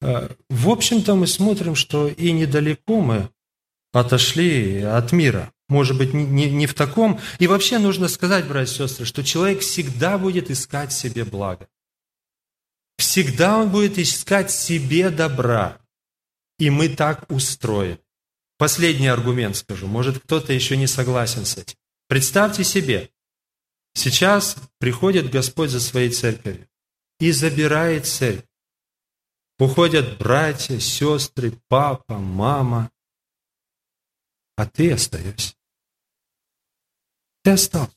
А, 0.00 0.30
в 0.48 0.68
общем-то, 0.68 1.14
мы 1.14 1.26
смотрим, 1.26 1.74
что 1.74 2.08
и 2.08 2.32
недалеко 2.32 3.00
мы 3.00 3.30
отошли 3.92 4.82
от 4.82 5.12
мира. 5.12 5.52
Может 5.68 5.98
быть, 5.98 6.14
не, 6.14 6.50
не 6.50 6.66
в 6.66 6.74
таком. 6.74 7.20
И 7.38 7.46
вообще 7.46 7.78
нужно 7.78 8.08
сказать, 8.08 8.46
братья 8.46 8.72
и 8.72 8.88
сестры, 8.88 9.04
что 9.04 9.22
человек 9.22 9.60
всегда 9.60 10.16
будет 10.18 10.50
искать 10.50 10.92
себе 10.92 11.24
благо. 11.24 11.68
Всегда 12.96 13.58
он 13.58 13.70
будет 13.70 13.98
искать 13.98 14.50
себе 14.50 15.10
добра. 15.10 15.78
И 16.58 16.70
мы 16.70 16.88
так 16.88 17.30
устроены. 17.30 17.98
Последний 18.56 19.06
аргумент 19.06 19.56
скажу. 19.56 19.86
Может, 19.86 20.18
кто-то 20.18 20.52
еще 20.52 20.76
не 20.76 20.88
согласен 20.88 21.44
с 21.44 21.56
этим. 21.56 21.76
Представьте 22.08 22.64
себе, 22.64 23.10
сейчас 23.94 24.56
приходит 24.78 25.30
Господь 25.30 25.70
за 25.70 25.80
своей 25.80 26.10
церковью 26.10 26.66
и 27.20 27.30
забирает 27.30 28.06
церковь. 28.06 28.44
Уходят 29.58 30.18
братья, 30.18 30.78
сестры, 30.78 31.52
папа, 31.68 32.18
мама, 32.18 32.90
а 34.56 34.66
ты 34.66 34.92
остаешься. 34.92 35.54
Ты 37.42 37.50
остался. 37.52 37.96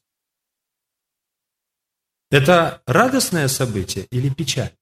Это 2.32 2.82
радостное 2.86 3.48
событие 3.48 4.06
или 4.06 4.34
печаль? 4.34 4.76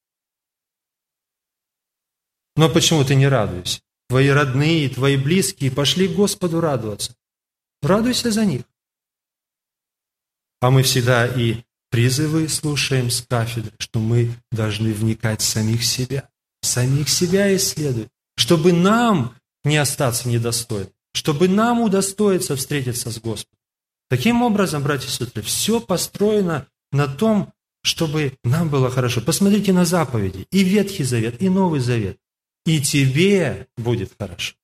Но 2.55 2.69
почему 2.69 3.03
ты 3.03 3.15
не 3.15 3.27
радуешься? 3.27 3.81
Твои 4.07 4.29
родные, 4.29 4.89
твои 4.89 5.17
близкие 5.17 5.71
пошли 5.71 6.07
к 6.07 6.15
Господу 6.15 6.62
радоваться. 6.62 7.15
Радуйся 7.81 8.31
за 8.31 8.45
них. 8.45 8.63
А 10.62 10.69
мы 10.69 10.83
всегда 10.83 11.27
и 11.27 11.63
призывы 11.89 12.50
слушаем 12.50 13.09
с 13.09 13.21
кафедры, 13.21 13.74
что 13.79 14.00
мы 14.00 14.33
должны 14.51 14.93
вникать 14.93 15.41
в 15.41 15.45
самих 15.45 15.83
себя, 15.83 16.28
самих 16.62 17.10
себя 17.10 17.56
исследовать, 17.56 18.10
чтобы 18.36 18.74
нам 18.74 19.36
не 19.63 19.78
остаться 19.78 20.28
недостойным 20.28 20.94
чтобы 21.13 21.48
нам 21.48 21.82
удостоиться 21.82 22.56
встретиться 22.56 23.12
с 23.12 23.20
Господом. 23.20 23.60
Таким 24.10 24.42
образом, 24.42 24.84
братья 24.84 25.08
и 25.08 25.12
сестры, 25.12 25.42
все 25.42 25.80
построено 25.80 26.68
на 26.92 27.08
том, 27.08 27.54
чтобы 27.84 28.38
нам 28.44 28.70
было 28.70 28.89
хорошо. 28.89 29.22
Посмотрите 29.22 29.72
на 29.72 29.86
заповеди, 29.86 30.48
и 30.51 30.63
Ветхий 30.63 31.04
Завет, 31.04 31.42
и 31.42 31.50
Новый 31.50 31.80
Завет. 31.80 32.18
И 32.66 32.82
тебе 32.82 33.68
будет 33.78 34.13
хорошо. 34.20 34.56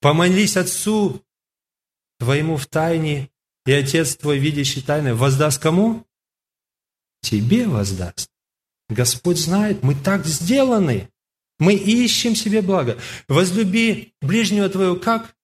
Помолись 0.00 0.56
Отцу 0.56 1.22
твоему 2.18 2.56
в 2.56 2.66
тайне, 2.66 3.30
и 3.66 3.72
Отец 3.72 4.16
твой, 4.16 4.38
видящий 4.38 4.82
тайны, 4.82 5.14
воздаст 5.14 5.60
кому? 5.60 6.06
Тебе 7.22 7.66
воздаст. 7.66 8.30
Господь 8.88 9.38
знает, 9.38 9.82
мы 9.82 9.94
так 9.94 10.26
сделаны. 10.26 11.08
Мы 11.58 11.74
ищем 11.74 12.34
себе 12.34 12.62
благо. 12.62 12.98
Возлюби 13.28 14.12
ближнего 14.20 14.68
твоего 14.68 14.96
как? 14.96 15.34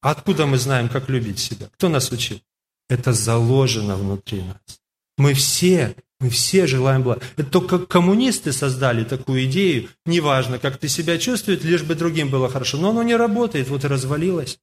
Откуда 0.00 0.46
мы 0.46 0.58
знаем, 0.58 0.88
как 0.88 1.08
любить 1.08 1.40
себя? 1.40 1.68
Кто 1.74 1.88
нас 1.88 2.10
учил? 2.12 2.40
Это 2.88 3.12
заложено 3.12 3.96
внутри 3.96 4.42
нас. 4.42 4.80
Мы 5.18 5.34
все, 5.34 5.96
мы 6.20 6.30
все 6.30 6.66
желаем 6.66 7.02
блага. 7.02 7.22
Это 7.36 7.50
только 7.50 7.78
коммунисты 7.80 8.52
создали 8.52 9.04
такую 9.04 9.44
идею, 9.46 9.88
неважно, 10.06 10.60
как 10.60 10.78
ты 10.78 10.88
себя 10.88 11.18
чувствуешь, 11.18 11.62
лишь 11.62 11.82
бы 11.82 11.96
другим 11.96 12.30
было 12.30 12.48
хорошо. 12.48 12.78
Но 12.78 12.90
оно 12.90 13.02
не 13.02 13.16
работает, 13.16 13.68
вот 13.68 13.84
и 13.84 13.88
развалилось. 13.88 14.60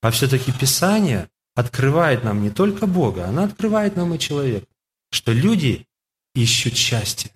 А 0.00 0.10
все-таки 0.10 0.52
Писание 0.52 1.28
открывает 1.54 2.24
нам 2.24 2.42
не 2.42 2.50
только 2.50 2.86
Бога, 2.86 3.26
оно 3.26 3.44
открывает 3.44 3.96
нам 3.96 4.14
и 4.14 4.18
человека, 4.18 4.66
что 5.16 5.32
люди 5.32 5.86
ищут 6.34 6.76
счастье 6.76 7.32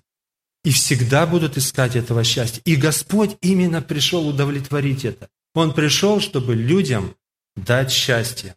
и 0.64 0.70
всегда 0.70 1.26
будут 1.26 1.56
искать 1.56 1.96
этого 1.96 2.22
счастья. 2.24 2.60
И 2.66 2.76
Господь 2.76 3.38
именно 3.40 3.80
пришел 3.80 4.28
удовлетворить 4.28 5.06
это. 5.06 5.30
Он 5.54 5.72
пришел, 5.72 6.20
чтобы 6.20 6.54
людям 6.54 7.16
дать 7.56 7.90
счастье. 7.90 8.54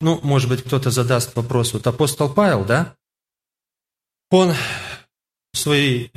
Ну, 0.00 0.18
может 0.24 0.48
быть, 0.48 0.64
кто-то 0.64 0.90
задаст 0.90 1.36
вопрос. 1.36 1.72
Вот 1.72 1.86
апостол 1.86 2.34
Павел, 2.34 2.64
да? 2.64 2.96
Он 4.30 4.52
свои, 5.52 6.08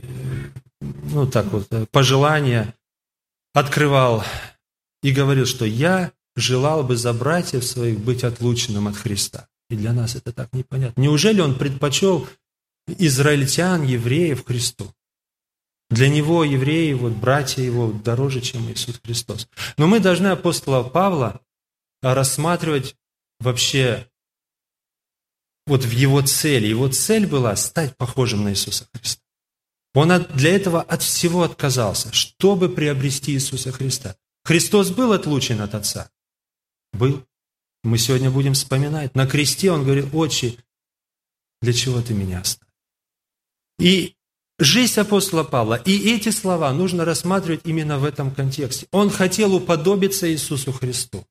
ну 0.80 1.30
так 1.30 1.46
вот, 1.48 1.70
пожелания 1.92 2.74
открывал 3.54 4.24
и 5.04 5.12
говорил, 5.12 5.46
что 5.46 5.66
я 5.66 6.12
желал 6.36 6.84
бы 6.84 6.98
за 6.98 7.14
братьев 7.14 7.64
своих 7.64 8.00
быть 8.00 8.24
отлученным 8.24 8.88
от 8.88 8.98
Христа. 8.98 9.48
И 9.70 9.76
для 9.76 9.94
нас 9.94 10.16
это 10.16 10.32
так 10.32 10.54
непонятно. 10.54 11.02
Неужели 11.02 11.42
он 11.42 11.58
предпочел 11.58 12.28
израильтян, 12.88 13.84
евреев 13.84 14.46
Христу. 14.46 14.94
Для 15.90 16.10
него 16.10 16.44
евреи, 16.44 16.94
вот 16.94 17.14
братья 17.14 17.62
его 17.62 17.92
дороже, 17.92 18.42
чем 18.42 18.72
Иисус 18.72 19.00
Христос. 19.04 19.48
Но 19.78 19.88
мы 19.88 20.00
должны 20.00 20.28
апостола 20.28 20.84
Павла 20.84 21.42
рассматривать 22.02 22.96
вообще 23.40 24.08
вот 25.68 25.84
в 25.84 25.92
его 25.92 26.22
цели. 26.22 26.68
Его 26.68 26.88
цель 26.90 27.28
была 27.28 27.56
стать 27.56 27.96
похожим 27.98 28.44
на 28.44 28.52
Иисуса 28.52 28.88
Христа. 28.94 29.22
Он 29.94 30.24
для 30.36 30.56
этого 30.56 30.82
от 30.82 31.02
всего 31.02 31.44
отказался, 31.44 32.12
чтобы 32.12 32.68
приобрести 32.70 33.32
Иисуса 33.34 33.72
Христа. 33.72 34.16
Христос 34.44 34.92
был 34.92 35.14
отлучен 35.14 35.62
от 35.62 35.74
Отца? 35.74 36.12
Был. 36.94 37.26
Мы 37.86 38.00
сегодня 38.00 38.32
будем 38.32 38.56
вспоминать. 38.56 39.14
На 39.14 39.28
кресте 39.28 39.72
он 39.72 39.84
говорит, 39.84 40.08
отче, 40.12 40.58
для 41.62 41.72
чего 41.72 42.02
ты 42.02 42.16
меня 42.16 42.40
оставил? 42.40 42.74
И 43.78 44.16
жизнь 44.58 45.00
апостола 45.00 45.44
Павла, 45.44 45.76
и 45.76 46.10
эти 46.10 46.30
слова 46.30 46.74
нужно 46.74 47.06
рассматривать 47.06 47.62
именно 47.64 48.00
в 48.00 48.04
этом 48.04 48.34
контексте. 48.34 48.88
Он 48.92 49.12
хотел 49.12 49.54
уподобиться 49.54 50.32
Иисусу 50.32 50.72
Христу. 50.72 51.28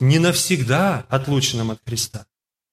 Не 0.00 0.18
навсегда 0.18 1.06
отлученным 1.08 1.70
от 1.70 1.80
Христа, 1.86 2.26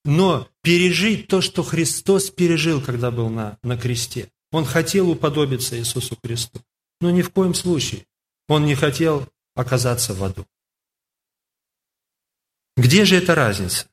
но 0.05 0.47
пережить 0.63 1.27
то, 1.27 1.41
что 1.41 1.61
Христос 1.61 2.31
пережил, 2.31 2.81
когда 2.81 3.11
был 3.11 3.29
на, 3.29 3.59
на 3.61 3.77
кресте. 3.77 4.31
Он 4.51 4.65
хотел 4.65 5.07
уподобиться 5.07 5.77
Иисусу 5.77 6.17
Христу, 6.23 6.61
но 6.99 7.11
ни 7.11 7.21
в 7.21 7.29
коем 7.29 7.53
случае 7.53 8.07
он 8.47 8.65
не 8.65 8.73
хотел 8.73 9.27
оказаться 9.53 10.15
в 10.15 10.23
аду. 10.23 10.47
Где 12.79 13.03
же 13.03 13.17
эта 13.17 13.35
разница 13.35 13.87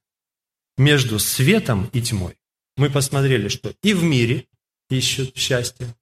между 0.77 1.19
светом 1.19 1.91
и 1.93 2.01
тьмой? 2.01 2.39
Мы 2.77 2.89
посмотрели, 2.89 3.49
что 3.49 3.75
и 3.83 3.93
в 3.93 4.05
мире 4.05 4.47
ищут 4.91 5.37
счастье. 5.37 5.93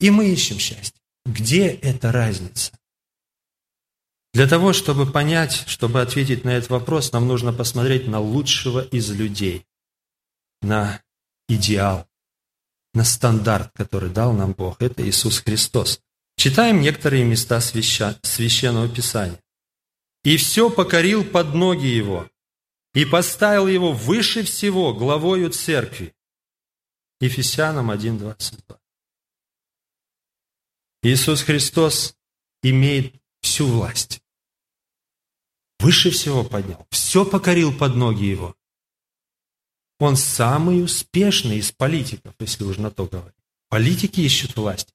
И 0.00 0.08
мы 0.08 0.32
ищем 0.32 0.58
счастье. 0.58 0.98
Где 1.26 1.66
эта 1.68 2.10
разница? 2.10 2.72
Для 4.32 4.48
того, 4.48 4.72
чтобы 4.72 5.04
понять, 5.04 5.64
чтобы 5.66 6.00
ответить 6.00 6.42
на 6.42 6.56
этот 6.56 6.70
вопрос, 6.70 7.12
нам 7.12 7.28
нужно 7.28 7.52
посмотреть 7.52 8.08
на 8.08 8.18
лучшего 8.18 8.82
из 8.82 9.10
людей, 9.10 9.66
на 10.62 11.02
идеал, 11.50 12.08
на 12.94 13.04
стандарт, 13.04 13.72
который 13.74 14.08
дал 14.08 14.32
нам 14.32 14.54
Бог. 14.54 14.80
Это 14.80 15.06
Иисус 15.06 15.40
Христос. 15.40 16.00
Читаем 16.38 16.80
некоторые 16.80 17.24
места 17.24 17.60
Священного 17.60 18.88
Писания. 18.88 19.43
«И 20.24 20.36
все 20.36 20.70
покорил 20.70 21.24
под 21.24 21.54
ноги 21.54 21.86
Его, 21.86 22.28
и 22.94 23.04
поставил 23.04 23.68
Его 23.68 23.92
выше 23.92 24.42
всего 24.42 24.92
главою 24.92 25.50
церкви». 25.50 26.14
Ефесянам 27.20 27.90
1.22. 27.90 28.78
Иисус 31.02 31.42
Христос 31.42 32.16
имеет 32.62 33.14
всю 33.42 33.66
власть. 33.66 34.22
Выше 35.78 36.10
всего 36.10 36.44
поднял, 36.44 36.86
все 36.90 37.26
покорил 37.26 37.76
под 37.76 37.94
ноги 37.94 38.24
Его. 38.24 38.56
Он 39.98 40.16
самый 40.16 40.82
успешный 40.82 41.58
из 41.58 41.72
политиков, 41.72 42.34
если 42.38 42.64
уж 42.64 42.78
на 42.78 42.90
то 42.90 43.06
говорить. 43.06 43.34
Политики 43.68 44.20
ищут 44.20 44.56
власть. 44.56 44.93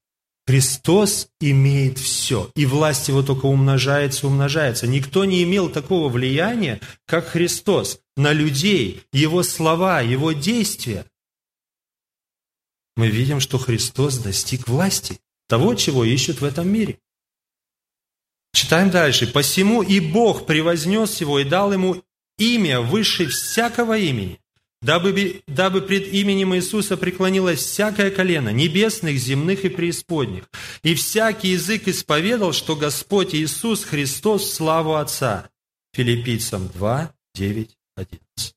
Христос 0.49 1.29
имеет 1.39 1.99
все, 1.99 2.49
и 2.55 2.65
власть 2.65 3.07
его 3.07 3.21
только 3.21 3.45
умножается, 3.45 4.25
умножается. 4.25 4.87
Никто 4.87 5.23
не 5.23 5.43
имел 5.43 5.69
такого 5.69 6.09
влияния, 6.09 6.81
как 7.05 7.27
Христос, 7.27 7.99
на 8.17 8.33
людей, 8.33 9.03
его 9.13 9.43
слова, 9.43 10.01
его 10.01 10.31
действия. 10.31 11.05
Мы 12.95 13.09
видим, 13.09 13.41
что 13.41 13.59
Христос 13.59 14.17
достиг 14.17 14.67
власти, 14.67 15.19
того, 15.47 15.75
чего 15.75 16.03
ищут 16.03 16.41
в 16.41 16.43
этом 16.43 16.67
мире. 16.67 16.97
Читаем 18.51 18.89
дальше. 18.89 19.27
«Посему 19.27 19.83
и 19.83 19.99
Бог 19.99 20.47
превознес 20.47 21.21
его 21.21 21.37
и 21.37 21.43
дал 21.43 21.73
ему 21.73 22.01
имя 22.39 22.81
выше 22.81 23.27
всякого 23.27 23.99
имени, 23.99 24.39
дабы, 24.81 25.41
дабы 25.47 25.81
пред 25.81 26.07
именем 26.13 26.55
Иисуса 26.55 26.97
преклонилось 26.97 27.59
всякое 27.59 28.11
колено, 28.11 28.49
небесных, 28.49 29.17
земных 29.17 29.65
и 29.65 29.69
преисподних, 29.69 30.43
и 30.83 30.95
всякий 30.95 31.49
язык 31.49 31.87
исповедал, 31.87 32.53
что 32.53 32.75
Господь 32.75 33.35
Иисус 33.35 33.83
Христос 33.83 34.53
славу 34.53 34.95
Отца». 34.95 35.49
Филиппийцам 35.93 36.67
2, 36.69 37.13
9, 37.35 37.77
11. 37.95 38.55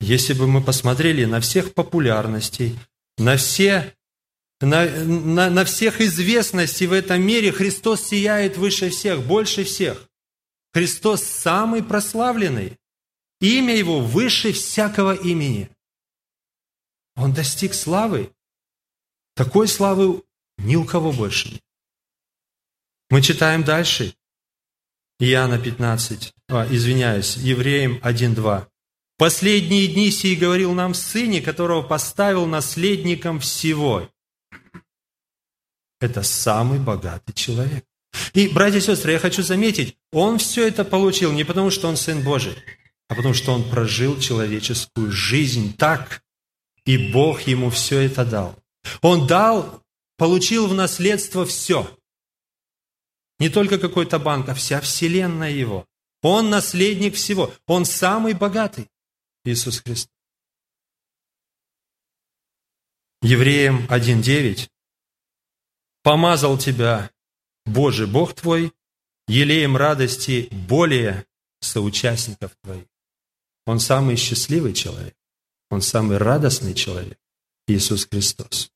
Если 0.00 0.32
бы 0.32 0.46
мы 0.46 0.62
посмотрели 0.62 1.24
на 1.24 1.40
всех 1.40 1.74
популярностей, 1.74 2.76
на 3.18 3.36
все 3.36 3.94
на, 4.60 4.84
на, 4.84 5.50
на 5.50 5.64
всех 5.64 6.00
известностей 6.00 6.86
в 6.86 6.92
этом 6.92 7.22
мире 7.22 7.50
Христос 7.52 8.02
сияет 8.02 8.56
выше 8.56 8.90
всех, 8.90 9.22
больше 9.22 9.64
всех. 9.64 10.06
Христос 10.72 11.22
самый 11.22 11.82
прославленный. 11.82 12.76
Имя 13.40 13.74
Его 13.74 14.00
выше 14.00 14.52
всякого 14.52 15.14
имени. 15.14 15.70
Он 17.16 17.32
достиг 17.32 17.74
славы. 17.74 18.32
Такой 19.34 19.68
славы 19.68 20.22
ни 20.58 20.76
у 20.76 20.84
кого 20.84 21.12
больше 21.12 21.52
нет. 21.52 21.62
Мы 23.08 23.22
читаем 23.22 23.64
дальше. 23.64 24.14
Иоанна 25.18 25.58
15, 25.58 26.32
а, 26.48 26.66
извиняюсь, 26.70 27.36
Евреям 27.36 27.98
1.2. 28.02 28.66
«Последние 29.18 29.86
дни 29.88 30.10
сии 30.10 30.34
говорил 30.34 30.72
нам 30.72 30.94
Сыне, 30.94 31.42
которого 31.42 31.82
поставил 31.82 32.46
наследником 32.46 33.38
всего, 33.40 34.08
это 36.00 36.22
самый 36.22 36.78
богатый 36.78 37.34
человек. 37.34 37.84
И, 38.32 38.48
братья 38.48 38.78
и 38.78 38.80
сестры, 38.80 39.12
я 39.12 39.18
хочу 39.18 39.42
заметить, 39.42 39.96
он 40.10 40.38
все 40.38 40.66
это 40.66 40.84
получил 40.84 41.30
не 41.30 41.44
потому, 41.44 41.70
что 41.70 41.88
он 41.88 41.96
Сын 41.96 42.24
Божий, 42.24 42.56
а 43.10 43.16
потому, 43.16 43.34
что 43.34 43.52
он 43.52 43.68
прожил 43.68 44.20
человеческую 44.20 45.10
жизнь 45.10 45.76
так, 45.76 46.22
и 46.84 47.10
Бог 47.12 47.42
ему 47.42 47.68
все 47.68 47.98
это 48.02 48.24
дал. 48.24 48.56
Он 49.02 49.26
дал, 49.26 49.82
получил 50.16 50.68
в 50.68 50.74
наследство 50.74 51.44
все. 51.44 51.98
Не 53.40 53.48
только 53.48 53.78
какой-то 53.78 54.20
банк, 54.20 54.48
а 54.48 54.54
вся 54.54 54.80
вселенная 54.80 55.50
его. 55.50 55.86
Он 56.22 56.50
наследник 56.50 57.16
всего. 57.16 57.52
Он 57.66 57.84
самый 57.84 58.32
богатый. 58.32 58.88
Иисус 59.44 59.80
Христос. 59.80 60.14
Евреям 63.22 63.86
1.9 63.88 64.68
помазал 66.04 66.58
тебя 66.58 67.10
Божий 67.66 68.06
Бог 68.06 68.34
твой, 68.34 68.72
елеем 69.26 69.76
радости 69.76 70.48
более 70.52 71.26
соучастников 71.60 72.52
твоих. 72.62 72.86
Он 73.70 73.78
самый 73.78 74.16
счастливый 74.16 74.72
человек, 74.72 75.14
он 75.70 75.80
самый 75.80 76.18
радостный 76.18 76.74
человек, 76.74 77.18
Иисус 77.68 78.04
Христос. 78.04 78.72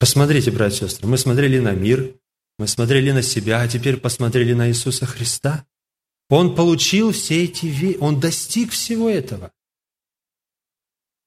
Посмотрите, 0.00 0.50
братья 0.50 0.86
и 0.86 0.88
сестры, 0.88 1.06
мы 1.06 1.18
смотрели 1.18 1.60
на 1.60 1.70
мир, 1.70 2.16
мы 2.58 2.66
смотрели 2.66 3.12
на 3.12 3.22
себя, 3.22 3.60
а 3.60 3.68
теперь 3.68 3.96
посмотрели 3.96 4.54
на 4.54 4.68
Иисуса 4.68 5.06
Христа. 5.06 5.64
Он 6.28 6.56
получил 6.56 7.12
все 7.12 7.44
эти, 7.44 7.96
он 7.98 8.18
достиг 8.18 8.72
всего 8.72 9.08
этого. 9.08 9.52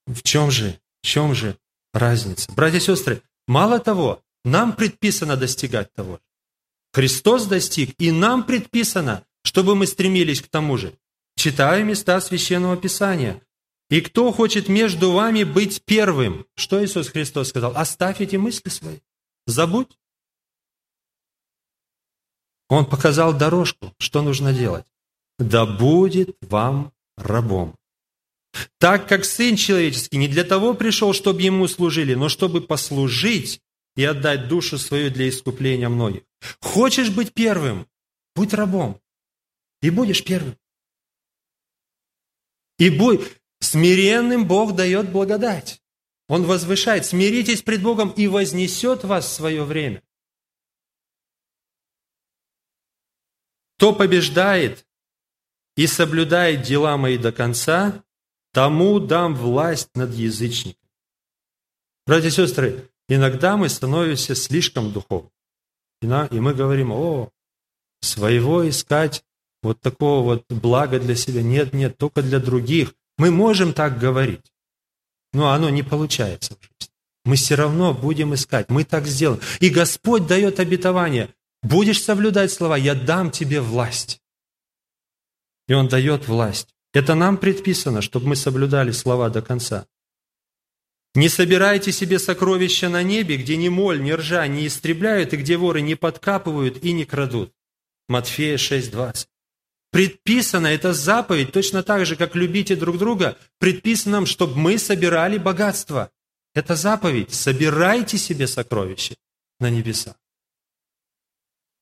В 0.07 0.21
чем 0.21 0.51
же, 0.51 0.77
в 1.01 1.07
чем 1.07 1.33
же 1.33 1.57
разница? 1.93 2.51
Братья 2.51 2.79
и 2.79 2.81
сестры, 2.81 3.21
Мало 3.47 3.79
того, 3.79 4.21
нам 4.43 4.75
предписано 4.75 5.37
достигать 5.37 5.93
того. 5.93 6.19
Христос 6.91 7.45
достиг, 7.45 7.93
и 7.99 8.11
нам 8.11 8.43
предписано, 8.45 9.25
чтобы 9.43 9.75
мы 9.75 9.87
стремились 9.87 10.41
к 10.41 10.47
тому 10.47 10.77
же. 10.77 10.97
Читаю 11.35 11.85
места 11.85 12.19
Священного 12.21 12.77
Писания. 12.77 13.41
«И 13.89 14.01
кто 14.01 14.31
хочет 14.31 14.67
между 14.67 15.11
вами 15.11 15.43
быть 15.43 15.83
первым?» 15.85 16.47
Что 16.55 16.83
Иисус 16.83 17.09
Христос 17.09 17.49
сказал? 17.49 17.73
«Оставь 17.75 18.19
эти 18.19 18.35
мысли 18.35 18.69
свои, 18.69 18.99
забудь». 19.45 19.97
Он 22.67 22.85
показал 22.89 23.37
дорожку, 23.37 23.93
что 23.99 24.21
нужно 24.23 24.53
делать. 24.53 24.85
«Да 25.37 25.65
будет 25.65 26.35
вам 26.41 26.93
рабом». 27.15 27.77
Так 28.79 29.07
как 29.07 29.25
Сын 29.25 29.55
Человеческий 29.55 30.17
не 30.17 30.27
для 30.27 30.43
того 30.43 30.73
пришел, 30.73 31.13
чтобы 31.13 31.41
Ему 31.41 31.67
служили, 31.67 32.15
но 32.15 32.29
чтобы 32.29 32.61
послужить 32.61 33.61
и 33.95 34.03
отдать 34.03 34.47
душу 34.47 34.77
свою 34.77 35.11
для 35.11 35.29
искупления 35.29 35.89
многих. 35.89 36.23
Хочешь 36.61 37.09
быть 37.09 37.33
первым? 37.33 37.87
Будь 38.35 38.53
рабом. 38.53 38.99
И 39.81 39.89
будешь 39.89 40.23
первым. 40.23 40.57
И 42.77 42.89
будь 42.89 43.21
смиренным 43.59 44.47
Бог 44.47 44.75
дает 44.75 45.11
благодать. 45.11 45.81
Он 46.27 46.43
возвышает. 46.43 47.05
Смиритесь 47.05 47.61
пред 47.61 47.81
Богом 47.81 48.09
и 48.11 48.27
вознесет 48.27 49.03
вас 49.03 49.25
в 49.25 49.33
свое 49.33 49.63
время. 49.63 50.01
Кто 53.77 53.93
побеждает 53.93 54.85
и 55.75 55.87
соблюдает 55.87 56.63
дела 56.63 56.97
мои 56.97 57.17
до 57.17 57.31
конца, 57.31 58.03
тому 58.53 58.99
дам 58.99 59.35
власть 59.35 59.89
над 59.95 60.13
язычниками. 60.13 60.89
Братья 62.05 62.29
и 62.29 62.31
сестры, 62.31 62.89
иногда 63.09 63.57
мы 63.57 63.67
становимся 63.67 64.35
слишком 64.35 64.93
духовными. 64.93 65.31
И 66.01 66.39
мы 66.39 66.53
говорим, 66.53 66.91
о, 66.91 67.31
своего 68.01 68.67
искать, 68.67 69.25
вот 69.65 69.81
такого 69.81 70.23
вот 70.23 70.45
блага 70.49 70.99
для 70.99 71.15
себя. 71.15 71.41
Нет, 71.41 71.73
нет, 71.73 71.97
только 71.97 72.21
для 72.21 72.39
других. 72.39 72.93
Мы 73.17 73.31
можем 73.31 73.73
так 73.73 73.99
говорить, 73.99 74.51
но 75.33 75.51
оно 75.51 75.69
не 75.69 75.83
получается. 75.83 76.57
Мы 77.23 77.35
все 77.35 77.55
равно 77.55 77.93
будем 77.93 78.33
искать, 78.33 78.69
мы 78.69 78.83
так 78.83 79.07
сделаем. 79.07 79.41
И 79.59 79.69
Господь 79.69 80.27
дает 80.27 80.59
обетование, 80.59 81.29
будешь 81.63 82.03
соблюдать 82.03 82.51
слова, 82.51 82.77
я 82.77 82.93
дам 82.93 83.31
тебе 83.31 83.61
власть. 83.61 84.21
И 85.67 85.73
Он 85.73 85.87
дает 85.87 86.27
власть. 86.27 86.67
Это 86.93 87.15
нам 87.15 87.37
предписано, 87.37 88.01
чтобы 88.01 88.27
мы 88.27 88.35
соблюдали 88.35 88.91
слова 88.91 89.29
до 89.29 89.41
конца. 89.41 89.87
Не 91.15 91.29
собирайте 91.29 91.91
себе 91.91 92.19
сокровища 92.19 92.89
на 92.89 93.01
небе, 93.01 93.37
где 93.37 93.57
ни 93.57 93.69
моль, 93.69 94.01
ни 94.01 94.11
ржа 94.11 94.45
не 94.47 94.67
истребляют, 94.67 95.33
и 95.33 95.37
где 95.37 95.57
воры 95.57 95.81
не 95.81 95.95
подкапывают 95.95 96.83
и 96.83 96.91
не 96.93 97.05
крадут. 97.05 97.53
Матфея 98.07 98.57
6:20. 98.57 99.27
Предписано, 99.95 100.67
это 100.67 100.91
заповедь, 100.91 101.53
точно 101.53 101.81
так 101.81 102.05
же, 102.05 102.17
как 102.17 102.35
любите 102.35 102.75
друг 102.75 102.97
друга, 102.97 103.37
предписано 103.59 104.17
нам, 104.17 104.25
чтобы 104.25 104.57
мы 104.57 104.77
собирали 104.77 105.37
богатство. 105.37 106.11
Это 106.53 106.75
заповедь. 106.75 107.33
Собирайте 107.33 108.17
себе 108.17 108.45
сокровища 108.45 109.15
на 109.61 109.69
небесах. 109.69 110.15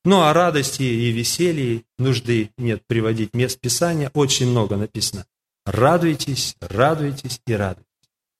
Ну, 0.04 0.20
о 0.22 0.32
радости 0.32 0.84
и 0.84 1.10
веселье 1.10 1.82
нужды 1.98 2.52
нет 2.56 2.84
приводить 2.86 3.34
мест 3.34 3.58
Писания. 3.58 4.12
Очень 4.14 4.48
много 4.48 4.76
написано. 4.76 5.26
Радуйтесь, 5.66 6.54
радуйтесь 6.60 7.40
и 7.48 7.52
радуйтесь. 7.52 7.88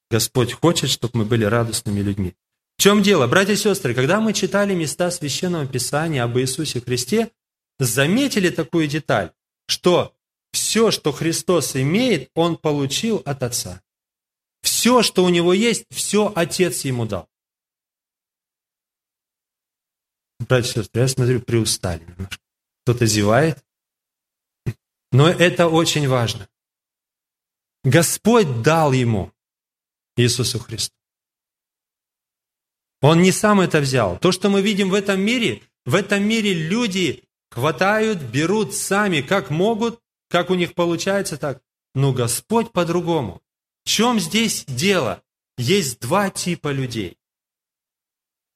Господь 0.09 0.53
хочет, 0.53 0.89
чтобы 0.89 1.19
мы 1.19 1.25
были 1.25 1.45
радостными 1.47 1.99
людьми. 1.99 2.37
В 2.79 2.81
чем 2.81 3.03
дело, 3.03 3.27
братья 3.27 3.55
и 3.55 3.57
сестры, 3.57 3.93
когда 3.93 4.21
мы 4.21 4.35
читали 4.35 4.73
места 4.73 5.11
Священного 5.11 5.67
Писания 5.67 6.23
об 6.23 6.39
Иисусе 6.39 6.81
Христе, 6.81 7.33
заметили 7.81 8.51
такую 8.51 8.87
деталь, 8.87 9.33
что 9.67 10.15
все, 10.53 10.91
что 10.91 11.13
Христос 11.13 11.77
имеет, 11.77 12.31
Он 12.35 12.57
получил 12.57 13.23
от 13.25 13.43
Отца. 13.43 13.83
Все, 14.63 15.03
что 15.03 15.25
у 15.25 15.29
Него 15.29 15.53
есть, 15.53 15.85
все 15.91 16.33
Отец 16.35 16.85
Ему 16.85 17.07
дал. 17.07 17.29
Братья 20.41 20.81
и 20.81 20.83
сестры, 20.83 21.03
я 21.03 21.09
смотрю, 21.09 21.41
приустали 21.41 22.05
немножко. 22.05 22.43
Кто-то 22.83 23.07
зевает. 23.07 23.65
Но 25.11 25.29
это 25.29 25.69
очень 25.69 26.09
важно. 26.09 26.49
Господь 27.83 28.63
дал 28.63 28.93
Ему, 28.93 29.33
Иисусу 30.17 30.59
Христу. 30.59 30.95
Он 33.01 33.21
не 33.21 33.33
сам 33.33 33.61
это 33.61 33.81
взял. 33.81 34.19
То, 34.19 34.33
что 34.33 34.49
мы 34.49 34.63
видим 34.63 34.89
в 34.89 34.95
этом 34.95 35.21
мире, 35.21 35.63
в 35.85 35.95
этом 35.95 36.27
мире 36.27 36.55
люди 36.55 37.24
хватают, 37.55 38.21
берут 38.21 38.75
сами, 38.75 39.21
как 39.21 39.51
могут, 39.51 40.01
как 40.29 40.51
у 40.51 40.55
них 40.55 40.75
получается 40.75 41.37
так. 41.37 41.63
Но 41.95 42.13
Господь 42.13 42.73
по-другому. 42.73 43.41
В 43.85 43.89
чем 43.89 44.19
здесь 44.19 44.65
дело? 44.67 45.23
Есть 45.57 46.01
два 46.01 46.31
типа 46.31 46.73
людей. 46.73 47.17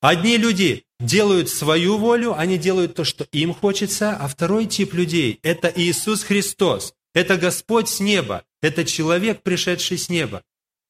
Одни 0.01 0.37
люди 0.37 0.85
делают 0.99 1.49
свою 1.49 1.97
волю, 1.99 2.37
они 2.37 2.59
делают 2.59 2.97
то, 2.97 3.05
что 3.05 3.25
им 3.31 3.55
хочется, 3.55 4.17
а 4.17 4.27
второй 4.27 4.67
тип 4.67 4.95
людей– 4.95 5.39
это 5.43 5.73
Иисус 5.75 6.25
Христос, 6.25 6.95
это 7.15 7.37
Господь 7.37 7.89
с 7.89 8.01
неба, 8.01 8.45
это 8.63 8.85
человек, 8.85 9.43
пришедший 9.43 9.99
с 9.99 10.09
неба. 10.09 10.43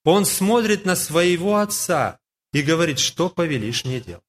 Он 0.05 0.25
смотрит 0.25 0.87
на 0.87 0.97
своего 0.97 1.57
Отца 1.57 2.18
и 2.55 2.62
говорит, 2.62 2.99
что 2.99 3.29
повелишь 3.29 3.85
мне 3.85 4.01
делать. 4.01 4.28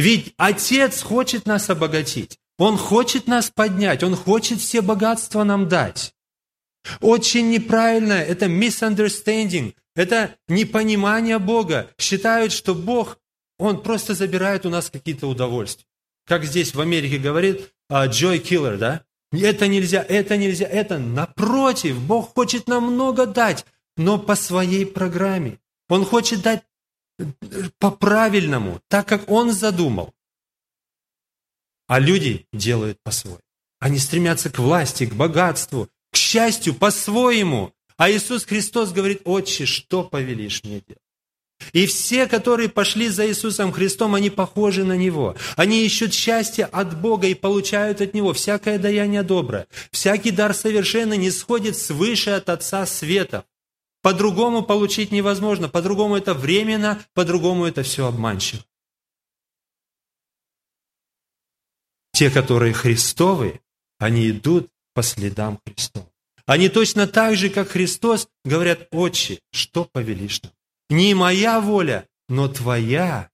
Ведь 0.00 0.32
Отец 0.38 1.02
хочет 1.02 1.44
нас 1.44 1.68
обогатить. 1.68 2.38
Он 2.56 2.78
хочет 2.78 3.26
нас 3.26 3.50
поднять, 3.50 4.02
Он 4.02 4.16
хочет 4.16 4.58
все 4.58 4.80
богатства 4.80 5.44
нам 5.44 5.68
дать. 5.68 6.14
Очень 7.02 7.50
неправильно, 7.50 8.14
это 8.14 8.46
misunderstanding, 8.46 9.74
это 9.94 10.36
непонимание 10.48 11.38
Бога. 11.38 11.90
Считают, 11.98 12.52
что 12.52 12.74
Бог, 12.74 13.18
Он 13.58 13.82
просто 13.82 14.14
забирает 14.14 14.64
у 14.64 14.70
нас 14.70 14.88
какие-то 14.88 15.26
удовольствия. 15.26 15.84
Как 16.26 16.46
здесь 16.46 16.74
в 16.74 16.80
Америке 16.80 17.18
говорит 17.18 17.68
uh, 17.92 18.08
joy 18.08 18.42
killer, 18.42 18.78
да? 18.78 19.02
Это 19.32 19.68
нельзя, 19.68 20.02
это 20.08 20.38
нельзя, 20.38 20.64
это 20.64 20.96
напротив. 20.98 22.00
Бог 22.00 22.32
хочет 22.34 22.68
нам 22.68 22.84
много 22.84 23.26
дать, 23.26 23.66
но 23.98 24.18
по 24.18 24.34
своей 24.34 24.86
программе. 24.86 25.58
Он 25.90 26.06
хочет 26.06 26.40
дать 26.40 26.62
по-правильному, 27.78 28.80
так 28.88 29.08
как 29.08 29.30
Он 29.30 29.52
задумал. 29.52 30.12
А 31.86 31.98
люди 31.98 32.46
делают 32.52 32.98
по-своему. 33.02 33.40
Они 33.80 33.98
стремятся 33.98 34.50
к 34.50 34.58
власти, 34.58 35.06
к 35.06 35.14
богатству, 35.14 35.88
к 36.12 36.16
счастью 36.16 36.74
по-своему. 36.74 37.72
А 37.96 38.10
Иисус 38.10 38.44
Христос 38.44 38.92
говорит, 38.92 39.22
«Отче, 39.24 39.66
что 39.66 40.04
повелишь 40.04 40.62
мне 40.64 40.80
делать?» 40.86 41.02
И 41.72 41.86
все, 41.86 42.26
которые 42.26 42.68
пошли 42.68 43.08
за 43.08 43.26
Иисусом 43.28 43.72
Христом, 43.72 44.14
они 44.14 44.30
похожи 44.30 44.84
на 44.84 44.96
Него. 44.96 45.36
Они 45.56 45.84
ищут 45.84 46.14
счастье 46.14 46.64
от 46.64 46.98
Бога 47.00 47.26
и 47.26 47.34
получают 47.34 48.00
от 48.00 48.14
Него 48.14 48.32
всякое 48.32 48.78
даяние 48.78 49.22
доброе. 49.22 49.66
Всякий 49.92 50.30
дар 50.30 50.54
совершенно 50.54 51.14
не 51.14 51.30
сходит 51.30 51.76
свыше 51.76 52.30
от 52.30 52.48
Отца 52.48 52.86
Света. 52.86 53.44
По-другому 54.02 54.62
получить 54.62 55.12
невозможно, 55.12 55.68
по-другому 55.68 56.16
это 56.16 56.34
временно, 56.34 57.04
по-другому 57.14 57.66
это 57.66 57.82
все 57.82 58.06
обманчиво. 58.06 58.64
Те, 62.12 62.30
которые 62.30 62.72
Христовы, 62.72 63.60
они 63.98 64.30
идут 64.30 64.70
по 64.94 65.02
следам 65.02 65.60
Христова. 65.66 66.10
Они 66.46 66.68
точно 66.68 67.06
так 67.06 67.36
же, 67.36 67.50
как 67.50 67.68
Христос, 67.68 68.28
говорят, 68.44 68.88
«Отче, 68.90 69.40
что 69.52 69.84
повелишь 69.84 70.42
нам?» 70.42 70.52
Не 70.88 71.14
моя 71.14 71.60
воля, 71.60 72.08
но 72.28 72.48
твоя 72.48 73.30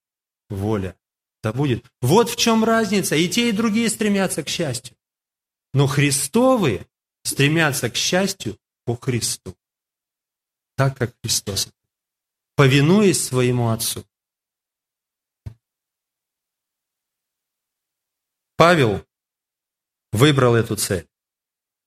воля 0.51 0.95
да 1.47 1.53
будет. 1.53 1.85
Вот 2.03 2.29
в 2.29 2.37
чем 2.37 2.65
разница. 2.65 3.15
И 3.15 3.29
те, 3.29 3.49
и 3.49 3.53
другие 3.53 3.89
стремятся 3.89 4.43
к 4.43 4.49
счастью. 4.49 4.97
Но 5.73 5.87
Христовые 5.87 6.87
стремятся 7.23 7.89
к 7.89 7.97
счастью 7.97 8.59
по 8.85 8.97
Христу. 8.97 9.55
Так, 10.77 10.97
как 10.99 11.15
Христос. 11.23 11.69
Повинуясь 12.55 13.25
своему 13.25 13.71
Отцу. 13.71 14.05
Павел 18.57 19.05
выбрал 20.13 20.55
эту 20.55 20.77
цель. 20.77 21.07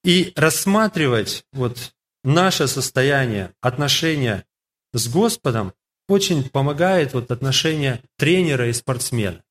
И 0.03 0.33
рассматривать 0.35 1.45
вот 1.51 1.93
наше 2.23 2.67
состояние, 2.67 3.53
отношения 3.61 4.45
с 4.93 5.07
Господом 5.07 5.73
очень 6.07 6.47
помогает 6.49 7.13
вот 7.13 7.31
отношение 7.31 8.01
тренера 8.17 8.69
и 8.69 8.73
спортсмена. 8.73 9.43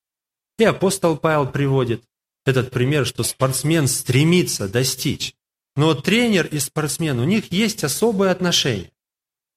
И 0.57 0.63
апостол 0.65 1.17
Павел 1.17 1.49
приводит 1.49 2.03
этот 2.45 2.71
пример, 2.71 3.05
что 3.05 3.23
спортсмен 3.23 3.87
стремится 3.87 4.67
достичь. 4.67 5.35
Но 5.75 5.93
тренер 5.93 6.47
и 6.47 6.59
спортсмен, 6.59 7.19
у 7.19 7.23
них 7.23 7.51
есть 7.51 7.83
особые 7.83 8.31
отношения. 8.31 8.91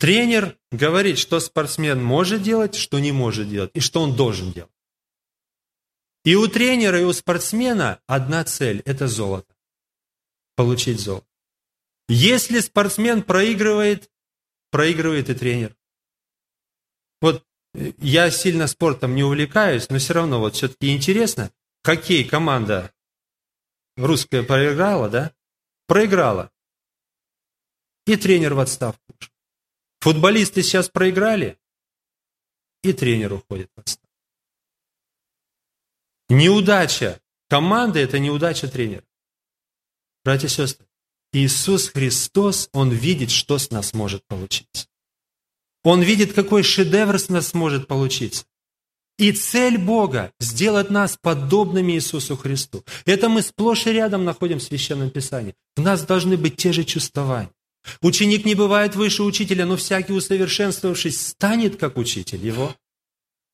Тренер 0.03 0.59
говорит, 0.73 1.17
что 1.17 1.39
спортсмен 1.39 2.03
может 2.03 2.43
делать, 2.43 2.75
что 2.75 2.99
не 2.99 3.13
может 3.13 3.49
делать, 3.49 3.71
и 3.75 3.79
что 3.79 4.03
он 4.03 4.17
должен 4.17 4.51
делать. 4.51 4.73
И 6.25 6.35
у 6.35 6.49
тренера, 6.49 7.01
и 7.01 7.05
у 7.05 7.13
спортсмена 7.13 8.01
одна 8.09 8.43
цель– 8.43 8.83
это 8.85 9.07
золото. 9.07 9.55
Получить 10.57 10.99
золото. 10.99 11.29
Если 12.09 12.59
спортсмен 12.59 13.23
проигрывает, 13.23 14.11
проигрывает 14.73 15.31
и 15.31 15.35
тренер. 15.35 15.77
Вот 17.21 17.47
э, 17.75 17.93
я 17.99 18.29
сильно 18.33 18.67
спортом 18.67 19.15
не 19.15 19.23
увлекаюсь, 19.23 19.89
но 19.89 19.99
все 19.99 20.15
равно 20.15 20.41
вот 20.41 20.57
все-таки 20.57 20.93
интересно. 20.93 21.53
Хоккей 21.85 22.25
команда 22.25 22.93
русская 23.97 24.43
проиграла, 24.43 25.09
да? 25.09 25.33
Проиграла. 25.87 26.51
И 28.05 28.17
тренер 28.17 28.55
в 28.55 28.59
отставку. 28.59 29.15
Футболисты 30.03 30.65
сейчас 30.65 30.89
проиграли, 30.89 31.61
и 32.83 32.93
тренер 32.93 33.35
уходит 33.35 33.71
отставку. 33.77 34.09
Неудача 36.29 37.21
команды– 37.49 38.01
это 38.01 38.19
неудача 38.19 38.67
тренера. 38.67 39.05
Братья 40.25 40.49
и 40.49 40.51
сестры, 40.51 40.89
Иисус 41.33 41.89
Христос, 41.91 42.69
Он 42.73 42.91
видит, 42.91 43.31
что 43.31 43.59
с 43.59 43.71
нас 43.71 43.95
может 43.95 44.27
получиться. 44.27 44.89
Он 45.85 46.03
видит, 46.03 46.33
какой 46.33 46.65
шедевр 46.65 47.21
с 47.21 47.29
нас 47.29 47.55
может 47.55 47.87
получиться. 47.87 48.45
И 49.19 49.31
цель 49.31 49.79
Бога– 49.79 50.33
сделать 50.41 50.91
нас 50.91 51.17
подобными 51.17 51.93
Иисусу 51.93 52.37
Христу. 52.37 52.85
Это 53.05 53.29
мы 53.29 53.41
сплошь 53.41 53.87
и 53.87 53.93
рядом 53.93 54.25
находим 54.25 54.59
в 54.59 54.65
Священном 54.65 55.11
Писании. 55.11 55.55
В 55.77 55.81
нас 55.81 56.03
должны 56.03 56.37
быть 56.37 56.57
те 56.57 56.73
же 56.73 56.83
чувствования. 56.83 57.53
Ученик 58.01 58.45
не 58.45 58.55
бывает 58.55 58.95
выше 58.95 59.23
учителя, 59.23 59.67
но 59.67 59.77
всякий 59.77 60.13
усовершенствовавшись 60.13 61.29
станет 61.29 61.77
как 61.77 61.97
учитель 61.97 62.45
его. 62.45 62.77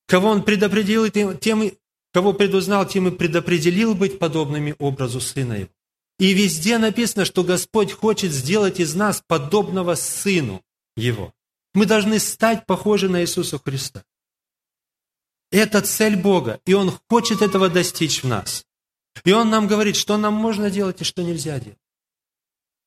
Кого 0.07 0.29
он 0.29 0.43
предопределил, 0.43 1.09
тем 1.09 1.73
Кого 2.13 2.33
предузнал, 2.33 2.87
тем 2.89 3.09
и 3.09 3.11
предопределил 3.11 3.95
быть 3.95 4.19
подобными 4.19 4.75
образу 4.79 5.21
Сына 5.21 5.53
Его. 5.53 5.71
И 6.19 6.33
везде 6.33 6.79
написано, 6.79 7.25
что 7.25 7.45
Господь 7.45 7.93
хочет 7.93 8.33
сделать 8.33 8.81
из 8.81 8.95
нас 8.95 9.23
подобного 9.27 9.95
Сыну 9.95 10.63
Его. 10.97 11.33
Мы 11.75 11.87
должны 11.87 12.19
стать 12.19 12.67
похожи 12.67 13.09
на 13.09 13.21
Иисуса 13.21 13.59
Христа. 13.59 14.05
Это 15.53 15.81
цель 15.81 16.17
Бога, 16.17 16.61
и 16.67 16.75
Он 16.75 16.99
хочет 17.09 17.43
этого 17.43 17.69
достичь 17.69 18.23
в 18.23 18.27
нас. 18.27 18.65
И 19.25 19.33
Он 19.33 19.51
нам 19.51 19.69
говорит, 19.69 19.97
что 19.97 20.17
нам 20.17 20.35
можно 20.35 20.71
делать 20.71 21.01
и 21.01 21.05
что 21.05 21.23
нельзя 21.23 21.61
делать. 21.61 21.79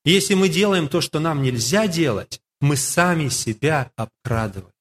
Если 0.04 0.34
мы 0.34 0.48
делаем 0.48 0.88
то, 0.88 1.00
что 1.00 1.20
нам 1.20 1.42
нельзя 1.42 1.86
делать, 1.86 2.40
мы 2.60 2.76
сами 2.76 3.28
себя 3.28 3.90
обкрадываем. 3.96 4.72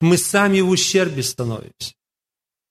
Мы 0.00 0.16
сами 0.16 0.60
в 0.60 0.68
ущербе 0.68 1.22
становимся. 1.22 1.94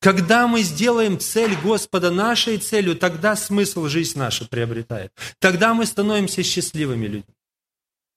Когда 0.01 0.47
мы 0.47 0.61
сделаем 0.61 1.19
цель 1.19 1.55
Господа 1.57 2.09
нашей 2.09 2.57
целью, 2.57 2.95
тогда 2.95 3.35
смысл 3.35 3.87
жизнь 3.87 4.17
наша 4.17 4.45
приобретает. 4.45 5.11
Тогда 5.39 5.73
мы 5.73 5.85
становимся 5.85 6.41
счастливыми 6.41 7.05
людьми. 7.05 7.35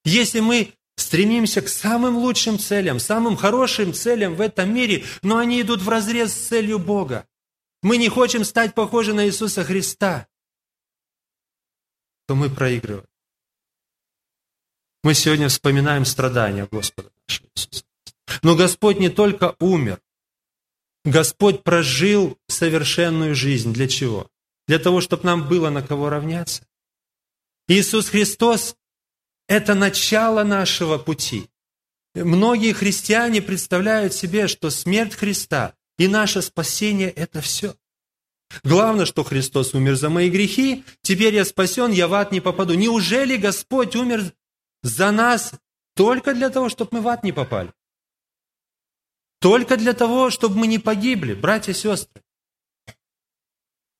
Если 0.04 0.40
мы 0.40 0.74
стремимся 0.96 1.60
к 1.60 1.68
самым 1.68 2.16
лучшим 2.16 2.58
целям, 2.58 3.00
самым 3.00 3.36
хорошим 3.36 3.92
целям 3.92 4.36
в 4.36 4.40
этом 4.40 4.72
мире, 4.72 5.04
но 5.22 5.38
они 5.38 5.60
идут 5.60 5.82
в 5.82 5.88
разрез 5.88 6.32
с 6.32 6.48
целью 6.48 6.78
Бога. 6.78 7.26
Мы 7.82 7.96
не 7.96 8.08
хотим 8.08 8.44
стать 8.44 8.74
похожи 8.74 9.12
на 9.12 9.26
Иисуса 9.26 9.64
Христа, 9.64 10.28
то 12.28 12.36
мы 12.36 12.48
проигрываем. 12.48 13.11
Мы 15.02 15.14
сегодня 15.14 15.48
вспоминаем 15.48 16.04
страдания 16.04 16.68
Господа 16.70 17.10
нашего 17.26 17.48
Иисуса. 17.56 17.84
Но 18.42 18.54
Господь 18.54 19.00
не 19.00 19.08
только 19.08 19.56
умер, 19.58 20.00
Господь 21.04 21.64
прожил 21.64 22.38
совершенную 22.48 23.34
жизнь. 23.34 23.72
Для 23.72 23.88
чего? 23.88 24.30
Для 24.68 24.78
того, 24.78 25.00
чтобы 25.00 25.24
нам 25.24 25.48
было 25.48 25.70
на 25.70 25.82
кого 25.82 26.08
равняться. 26.08 26.66
Иисус 27.66 28.10
Христос– 28.10 28.76
это 29.48 29.74
начало 29.74 30.44
нашего 30.44 30.98
пути. 30.98 31.48
Многие 32.14 32.72
христиане 32.72 33.42
представляют 33.42 34.14
себе, 34.14 34.46
что 34.46 34.70
смерть 34.70 35.14
Христа 35.14 35.74
и 35.98 36.06
наше 36.06 36.42
спасение– 36.42 37.10
это 37.10 37.40
все. 37.40 37.74
Главное, 38.62 39.06
что 39.06 39.24
Христос 39.24 39.74
умер 39.74 39.96
за 39.96 40.10
мои 40.10 40.30
грехи, 40.30 40.84
теперь 41.00 41.34
я 41.34 41.44
спасен, 41.44 41.90
я 41.90 42.06
в 42.06 42.14
ад 42.14 42.30
не 42.30 42.40
попаду. 42.40 42.74
Неужели 42.74 43.36
Господь 43.36 43.96
умер 43.96 44.32
за 44.82 45.10
нас 45.10 45.52
только 45.94 46.34
для 46.34 46.50
того, 46.50 46.68
чтобы 46.68 46.90
мы 46.92 47.00
в 47.02 47.08
ад 47.08 47.24
не 47.24 47.32
попали? 47.32 47.72
Только 49.40 49.76
для 49.76 49.92
того, 49.92 50.30
чтобы 50.30 50.56
мы 50.56 50.66
не 50.66 50.78
погибли, 50.78 51.34
братья 51.34 51.72
и 51.72 51.74
сестры. 51.74 52.22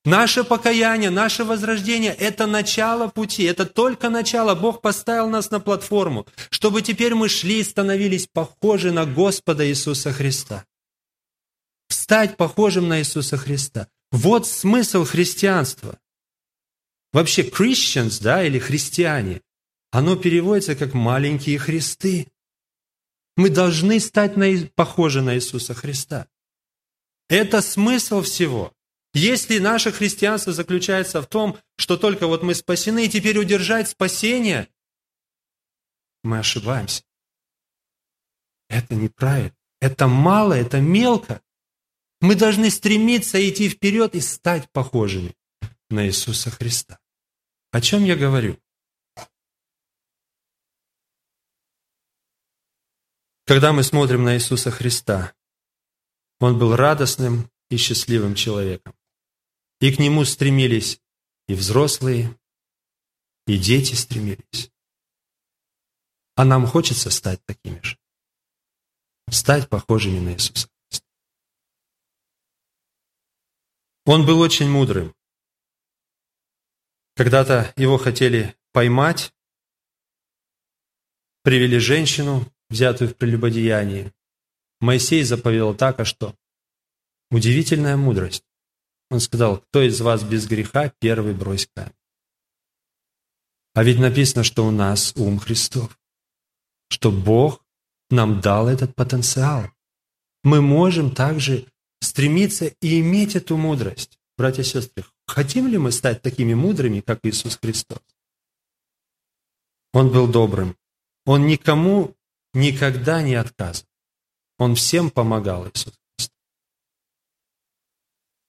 Наше 0.04 0.42
покаяние, 0.42 1.10
наше 1.10 1.44
возрождение– 1.44 2.12
это 2.18 2.46
начало 2.46 3.06
пути, 3.08 3.44
это 3.44 3.66
только 3.66 4.10
начало. 4.10 4.56
Бог 4.56 4.80
поставил 4.80 5.28
нас 5.28 5.50
на 5.52 5.60
платформу, 5.60 6.26
чтобы 6.50 6.82
теперь 6.82 7.14
мы 7.14 7.28
шли 7.28 7.60
и 7.60 7.64
становились 7.64 8.26
похожи 8.26 8.90
на 8.90 9.06
Господа 9.06 9.68
Иисуса 9.68 10.12
Христа. 10.12 10.64
Стать 11.88 12.36
похожим 12.36 12.88
на 12.88 12.98
Иисуса 12.98 13.36
Христа. 13.36 13.86
Вот 14.10 14.48
смысл 14.48 15.04
христианства. 15.04 15.98
Вообще, 17.12 17.42
Christians, 17.42 18.20
да, 18.20 18.42
или 18.42 18.58
христиане, 18.58 19.40
оно 19.92 20.16
переводится 20.16 20.74
как 20.74 20.94
маленькие 20.94 21.58
христы. 21.58 22.26
Мы 23.36 23.50
должны 23.50 24.00
стать 24.00 24.36
на, 24.36 24.46
похожи 24.74 25.20
на 25.20 25.36
Иисуса 25.36 25.74
Христа. 25.74 26.28
Это 27.28 27.60
смысл 27.60 28.22
всего. 28.22 28.72
Если 29.12 29.58
наше 29.58 29.92
христианство 29.92 30.54
заключается 30.54 31.20
в 31.20 31.26
том, 31.26 31.58
что 31.76 31.98
только 31.98 32.26
вот 32.26 32.42
мы 32.42 32.54
спасены, 32.54 33.04
и 33.04 33.10
теперь 33.10 33.38
удержать 33.38 33.90
спасение, 33.90 34.68
мы 36.24 36.38
ошибаемся. 36.38 37.02
Это 38.70 38.94
неправильно. 38.94 39.54
Это 39.82 40.08
мало, 40.08 40.54
это 40.54 40.80
мелко. 40.80 41.42
Мы 42.22 42.34
должны 42.34 42.70
стремиться 42.70 43.46
идти 43.46 43.68
вперед 43.68 44.14
и 44.14 44.20
стать 44.20 44.70
похожими 44.72 45.34
на 45.90 46.06
Иисуса 46.06 46.50
Христа. 46.50 46.98
О 47.72 47.80
чем 47.82 48.04
я 48.04 48.16
говорю? 48.16 48.58
Когда 53.44 53.72
мы 53.72 53.82
смотрим 53.82 54.22
на 54.22 54.36
Иисуса 54.36 54.70
Христа, 54.70 55.34
Он 56.38 56.58
был 56.58 56.76
радостным 56.76 57.50
и 57.70 57.76
счастливым 57.76 58.34
человеком. 58.34 58.94
И 59.80 59.94
к 59.94 59.98
Нему 59.98 60.24
стремились 60.24 61.00
и 61.48 61.54
взрослые, 61.54 62.38
и 63.46 63.58
дети 63.58 63.94
стремились. 63.94 64.70
А 66.36 66.44
нам 66.44 66.66
хочется 66.66 67.10
стать 67.10 67.44
такими 67.44 67.80
же. 67.82 67.98
Стать 69.30 69.68
похожими 69.68 70.20
на 70.20 70.34
Иисуса. 70.34 70.68
Он 74.04 74.24
был 74.24 74.40
очень 74.40 74.68
мудрым. 74.68 75.14
Когда-то 77.14 77.72
его 77.76 77.98
хотели 77.98 78.56
поймать, 78.72 79.34
привели 81.42 81.78
женщину, 81.78 82.50
взятую 82.72 83.10
в 83.10 83.16
прелюбодеянии. 83.16 84.12
Моисей 84.80 85.22
заповедал 85.22 85.74
так, 85.74 86.00
а 86.00 86.04
что? 86.04 86.34
Удивительная 87.30 87.96
мудрость. 87.96 88.44
Он 89.10 89.20
сказал, 89.20 89.58
кто 89.58 89.82
из 89.82 90.00
вас 90.00 90.24
без 90.24 90.46
греха, 90.46 90.92
первый 90.98 91.34
брось 91.34 91.68
камень. 91.74 91.92
А 93.74 93.84
ведь 93.84 93.98
написано, 93.98 94.42
что 94.42 94.66
у 94.66 94.70
нас 94.70 95.14
ум 95.16 95.38
Христов, 95.38 95.98
что 96.88 97.10
Бог 97.10 97.64
нам 98.10 98.40
дал 98.40 98.68
этот 98.68 98.94
потенциал. 98.94 99.70
Мы 100.42 100.60
можем 100.60 101.14
также 101.14 101.66
стремиться 102.00 102.66
и 102.66 103.00
иметь 103.00 103.36
эту 103.36 103.56
мудрость. 103.56 104.18
Братья 104.36 104.62
и 104.62 104.64
сестры, 104.64 105.04
хотим 105.26 105.68
ли 105.68 105.78
мы 105.78 105.92
стать 105.92 106.20
такими 106.22 106.54
мудрыми, 106.54 107.00
как 107.00 107.20
Иисус 107.22 107.58
Христос? 107.62 108.00
Он 109.92 110.10
был 110.10 110.26
добрым. 110.26 110.76
Он 111.24 111.46
никому 111.46 112.16
никогда 112.54 113.22
не 113.22 113.34
отказывал. 113.34 113.88
Он 114.58 114.74
всем 114.74 115.10
помогал 115.10 115.68
Иисус 115.68 115.94
Христос. 116.16 116.36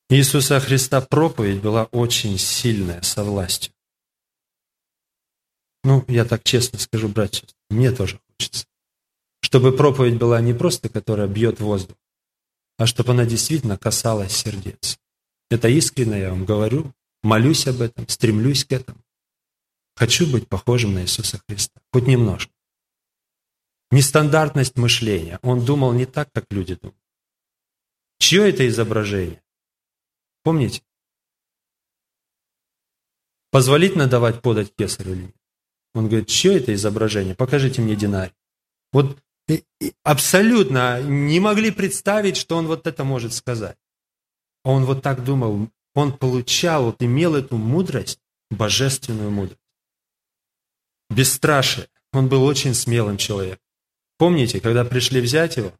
Иисуса 0.09 0.59
Христа 0.59 1.01
проповедь 1.01 1.61
была 1.61 1.85
очень 1.85 2.37
сильная, 2.37 3.01
со 3.01 3.23
властью. 3.23 3.73
Ну, 5.83 6.05
я 6.07 6.23
так 6.23 6.43
честно 6.43 6.79
скажу, 6.79 7.09
братья, 7.09 7.47
мне 7.69 7.91
тоже 7.91 8.19
хочется. 8.27 8.65
Чтобы 9.41 9.75
проповедь 9.75 10.17
была 10.17 10.39
не 10.39 10.53
просто, 10.53 10.87
которая 10.87 11.27
бьет 11.27 11.59
воздух, 11.59 11.97
а 12.77 12.85
чтобы 12.85 13.11
она 13.11 13.25
действительно 13.25 13.77
касалась 13.77 14.35
сердец. 14.35 14.99
Это 15.49 15.67
искренне 15.67 16.19
я 16.19 16.29
вам 16.29 16.45
говорю, 16.45 16.93
молюсь 17.21 17.67
об 17.67 17.81
этом, 17.81 18.07
стремлюсь 18.07 18.65
к 18.65 18.71
этому. 18.71 18.99
Хочу 19.95 20.25
быть 20.31 20.47
похожим 20.47 20.93
на 20.93 21.03
Иисуса 21.03 21.41
Христа, 21.47 21.79
хоть 21.91 22.07
немножко. 22.07 22.52
Нестандартность 23.93 24.75
мышления. 24.75 25.37
Он 25.43 25.63
думал 25.63 25.93
не 25.93 26.07
так, 26.07 26.31
как 26.33 26.45
люди 26.49 26.73
думают. 26.73 26.97
Чье 28.17 28.49
это 28.49 28.67
изображение? 28.67 29.43
Помните? 30.41 30.81
Позволительно 33.51 34.07
давать 34.07 34.41
подать 34.41 34.73
кесарю 34.75 35.13
или 35.13 35.21
нет? 35.25 35.35
Он 35.93 36.07
говорит, 36.07 36.27
чье 36.27 36.57
это 36.57 36.73
изображение? 36.73 37.35
Покажите 37.35 37.83
мне 37.83 37.95
динарий. 37.95 38.33
Вот 38.91 39.19
абсолютно 40.01 40.99
не 41.03 41.39
могли 41.39 41.69
представить, 41.69 42.35
что 42.35 42.57
он 42.57 42.65
вот 42.65 42.87
это 42.87 43.03
может 43.03 43.31
сказать. 43.31 43.77
А 44.63 44.71
он 44.71 44.85
вот 44.85 45.03
так 45.03 45.23
думал, 45.23 45.69
он 45.93 46.17
получал, 46.17 46.85
вот 46.85 47.03
имел 47.03 47.35
эту 47.35 47.57
мудрость, 47.57 48.19
божественную 48.49 49.29
мудрость. 49.29 49.61
Бесстрашие. 51.11 51.89
Он 52.11 52.27
был 52.27 52.43
очень 52.43 52.73
смелым 52.73 53.17
человеком. 53.17 53.62
Помните, 54.17 54.59
когда 54.59 54.85
пришли 54.85 55.21
взять 55.21 55.57
его, 55.57 55.73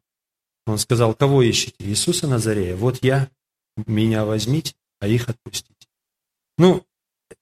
он 0.66 0.78
сказал, 0.78 1.14
кого 1.14 1.42
ищете? 1.42 1.76
Иисуса 1.78 2.26
Назарея. 2.26 2.76
Вот 2.76 3.02
я, 3.02 3.30
меня 3.86 4.24
возьмите, 4.24 4.74
а 5.00 5.06
их 5.06 5.28
отпустите. 5.28 5.74
Ну, 6.58 6.84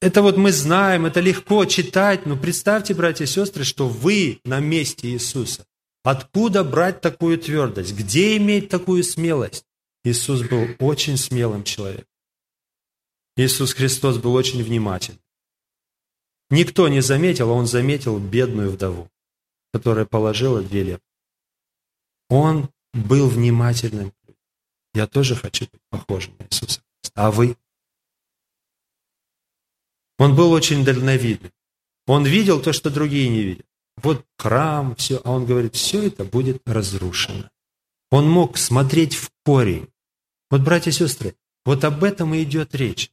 это 0.01 0.23
вот 0.23 0.37
мы 0.37 0.53
знаем, 0.53 1.07
это 1.07 1.21
легко 1.21 1.65
читать, 1.65 2.27
но 2.27 2.37
представьте, 2.37 2.95
братья 2.95 3.25
и 3.25 3.29
сестры, 3.29 3.65
что 3.65 3.89
вы 3.89 4.41
на 4.45 4.61
месте 4.61 5.09
Иисуса. 5.09 5.67
Откуда 6.05 6.65
брать 6.65 7.01
такую 7.01 7.39
твердость? 7.39 7.95
Где 7.95 8.37
иметь 8.37 8.69
такую 8.69 9.05
смелость? 9.05 9.65
Иисус 10.05 10.43
был 10.43 10.67
очень 10.81 11.17
смелым 11.17 11.63
человеком. 11.63 12.07
Иисус 13.37 13.73
Христос 13.73 14.19
был 14.19 14.35
очень 14.35 14.63
внимательным. 14.63 15.21
Никто 16.51 16.89
не 16.89 17.01
заметил, 17.01 17.51
а 17.51 17.55
он 17.55 17.67
заметил 17.67 18.19
бедную 18.19 18.71
вдову, 18.71 19.09
которая 19.73 20.05
положила 20.05 20.59
лепты. 20.59 21.03
Он 22.29 22.71
был 22.93 23.29
внимательным. 23.29 24.13
Я 24.95 25.07
тоже 25.07 25.35
хочу 25.35 25.67
быть 25.71 25.81
похожим 25.91 26.35
на 26.39 26.45
Иисуса. 26.45 26.83
А 27.15 27.31
вы? 27.31 27.57
Он 30.19 30.37
был 30.37 30.53
очень 30.53 30.85
дальновидным. 30.85 31.53
Он 32.07 32.25
видел 32.25 32.61
то, 32.61 32.73
что 32.73 32.91
другие 32.91 33.29
не 33.29 33.43
видят 33.43 33.67
вот 33.97 34.25
храм, 34.39 34.95
все, 34.97 35.21
а 35.25 35.33
он 35.33 35.47
говорит, 35.47 35.75
все 35.75 36.07
это 36.07 36.25
будет 36.25 36.63
разрушено. 36.67 37.51
Он 38.11 38.29
мог 38.29 38.59
смотреть 38.59 39.15
в 39.15 39.31
корень. 39.45 39.89
Вот, 40.51 40.61
братья 40.61 40.91
и 40.91 40.95
сестры, 40.95 41.37
вот 41.65 41.85
об 41.85 42.05
этом 42.05 42.35
и 42.35 42.43
идет 42.43 42.75
речь. 42.75 43.11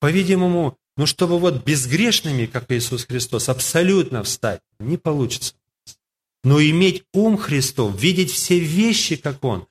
По-видимому, 0.00 0.78
ну, 0.96 1.06
чтобы 1.06 1.38
вот 1.38 1.64
безгрешными, 1.64 2.46
как 2.46 2.70
Иисус 2.70 3.06
Христос, 3.06 3.48
абсолютно 3.48 4.22
встать, 4.22 4.60
не 4.78 4.98
получится. 4.98 5.54
Но 6.44 6.60
иметь 6.60 7.04
ум 7.12 7.36
Христов, 7.36 8.00
видеть 8.00 8.32
все 8.32 8.58
вещи, 8.58 9.16
как 9.16 9.44
Он, 9.44 9.66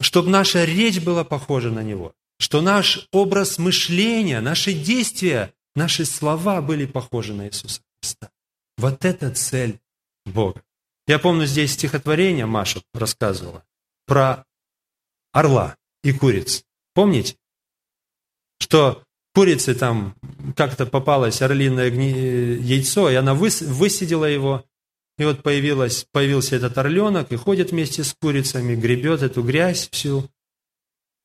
чтобы 0.00 0.30
наша 0.30 0.64
речь 0.64 1.00
была 1.00 1.24
похожа 1.24 1.70
на 1.70 1.82
Него, 1.82 2.14
что 2.38 2.60
наш 2.60 3.08
образ 3.12 3.58
мышления, 3.58 4.40
наши 4.40 4.72
действия, 4.72 5.52
наши 5.74 6.04
слова 6.04 6.62
были 6.62 6.86
похожи 6.86 7.34
на 7.34 7.46
Иисуса 7.46 7.82
Христа. 8.00 8.30
Вот 8.78 9.04
это 9.04 9.30
цель 9.30 9.80
Бога. 10.24 10.62
Я 11.06 11.18
помню, 11.18 11.46
здесь 11.46 11.72
стихотворение 11.72 12.46
Маша 12.46 12.82
рассказывала 12.92 13.64
про 14.06 14.44
орла 15.32 15.76
и 16.02 16.12
куриц. 16.12 16.64
Помните? 16.94 17.36
Что 18.58 19.04
курице 19.34 19.74
там 19.74 20.16
как-то 20.56 20.86
попалось 20.86 21.42
орлиное 21.42 21.90
яйцо, 21.90 23.10
и 23.10 23.14
она 23.14 23.34
высидела 23.34 24.24
его, 24.24 24.64
и 25.18 25.24
вот 25.24 25.42
появилась, 25.42 26.06
появился 26.12 26.56
этот 26.56 26.76
орленок, 26.76 27.32
и 27.32 27.36
ходит 27.36 27.70
вместе 27.70 28.04
с 28.04 28.14
курицами, 28.14 28.74
гребет 28.74 29.22
эту 29.22 29.42
грязь 29.42 29.88
всю. 29.90 30.28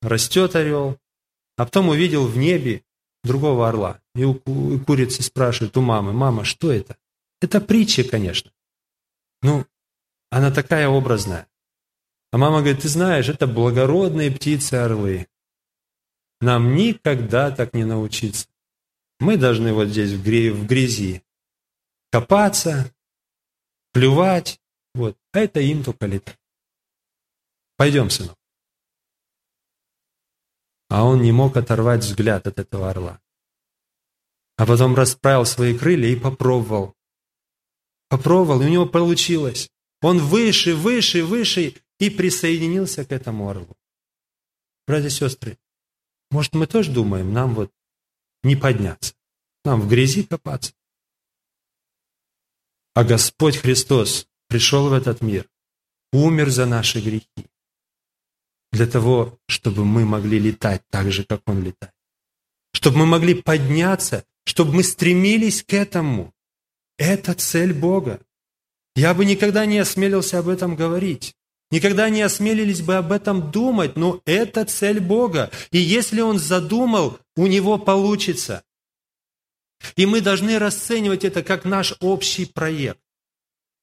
растет 0.01 0.55
орел, 0.55 0.97
а 1.57 1.65
потом 1.65 1.89
увидел 1.89 2.25
в 2.25 2.37
небе 2.37 2.83
другого 3.23 3.67
орла. 3.67 4.01
И 4.15 4.23
у 4.23 4.35
курицы 4.79 5.21
спрашивает 5.21 5.77
у 5.77 5.81
мамы, 5.81 6.13
мама, 6.13 6.43
что 6.43 6.71
это? 6.71 6.97
Это 7.41 7.59
притча, 7.59 8.03
конечно. 8.03 8.51
Ну, 9.41 9.65
она 10.29 10.51
такая 10.51 10.87
образная. 10.87 11.47
А 12.31 12.37
мама 12.37 12.59
говорит, 12.59 12.81
ты 12.81 12.87
знаешь, 12.87 13.27
это 13.29 13.45
благородные 13.45 14.31
птицы-орлы. 14.31 15.27
Нам 16.39 16.75
никогда 16.75 17.51
так 17.51 17.73
не 17.73 17.83
научиться. 17.83 18.47
Мы 19.19 19.37
должны 19.37 19.73
вот 19.73 19.89
здесь 19.89 20.11
в 20.11 20.65
грязи 20.65 21.23
копаться, 22.11 22.91
плювать, 23.91 24.59
вот. 24.93 25.17
А 25.33 25.39
это 25.39 25.59
им 25.59 25.83
только 25.83 26.05
летать. 26.05 26.39
Пойдем, 27.77 28.09
сынок. 28.09 28.37
А 30.89 31.05
он 31.05 31.21
не 31.21 31.31
мог 31.31 31.55
оторвать 31.55 32.03
взгляд 32.03 32.47
от 32.47 32.59
этого 32.59 32.89
орла. 32.89 33.21
А 34.57 34.65
потом 34.65 34.93
расправил 34.93 35.45
свои 35.45 35.77
крылья 35.77 36.09
и 36.09 36.19
попробовал. 36.19 36.93
Попробовал, 38.09 38.61
и 38.61 38.65
у 38.65 38.69
него 38.69 38.85
получилось. 38.85 39.69
Он 40.01 40.19
выше, 40.19 40.75
выше, 40.75 41.23
выше 41.23 41.75
и 41.99 42.09
присоединился 42.09 43.05
к 43.05 43.11
этому 43.11 43.49
орлу. 43.49 43.77
Братья 44.85 45.07
и 45.07 45.11
сестры, 45.11 45.57
может, 46.31 46.53
мы 46.53 46.67
тоже 46.67 46.91
думаем, 46.91 47.33
нам 47.33 47.55
вот 47.55 47.71
не 48.43 48.55
подняться, 48.55 49.13
нам 49.63 49.81
в 49.81 49.87
грязи 49.87 50.23
копаться. 50.23 50.73
А 52.93 53.03
Господь 53.03 53.57
Христос 53.57 54.27
пришел 54.47 54.89
в 54.89 54.93
этот 54.93 55.21
мир, 55.21 55.47
умер 56.11 56.49
за 56.49 56.65
наши 56.65 56.99
грехи, 56.99 57.47
для 58.71 58.85
того, 58.85 59.39
чтобы 59.47 59.85
мы 59.85 60.05
могли 60.05 60.39
летать 60.39 60.83
так 60.89 61.11
же, 61.11 61.23
как 61.23 61.41
Он 61.45 61.63
летает. 61.63 61.93
Чтобы 62.73 62.99
мы 62.99 63.05
могли 63.05 63.33
подняться, 63.33 64.25
чтобы 64.45 64.73
мы 64.73 64.83
стремились 64.83 65.63
к 65.63 65.73
этому. 65.73 66.33
Это 66.97 67.33
цель 67.33 67.73
Бога. 67.73 68.19
Я 68.95 69.13
бы 69.13 69.25
никогда 69.25 69.65
не 69.65 69.79
осмелился 69.79 70.39
об 70.39 70.49
этом 70.49 70.75
говорить. 70.75 71.35
Никогда 71.69 72.09
не 72.09 72.21
осмелились 72.21 72.81
бы 72.81 72.95
об 72.95 73.13
этом 73.13 73.51
думать, 73.51 73.95
но 73.95 74.21
это 74.25 74.65
цель 74.65 74.99
Бога. 74.99 75.49
И 75.71 75.77
если 75.77 76.19
Он 76.19 76.37
задумал, 76.37 77.19
у 77.37 77.47
Него 77.47 77.77
получится. 77.77 78.63
И 79.95 80.05
мы 80.05 80.21
должны 80.21 80.59
расценивать 80.59 81.23
это 81.23 81.43
как 81.43 81.65
наш 81.65 81.95
общий 81.99 82.45
проект. 82.45 82.99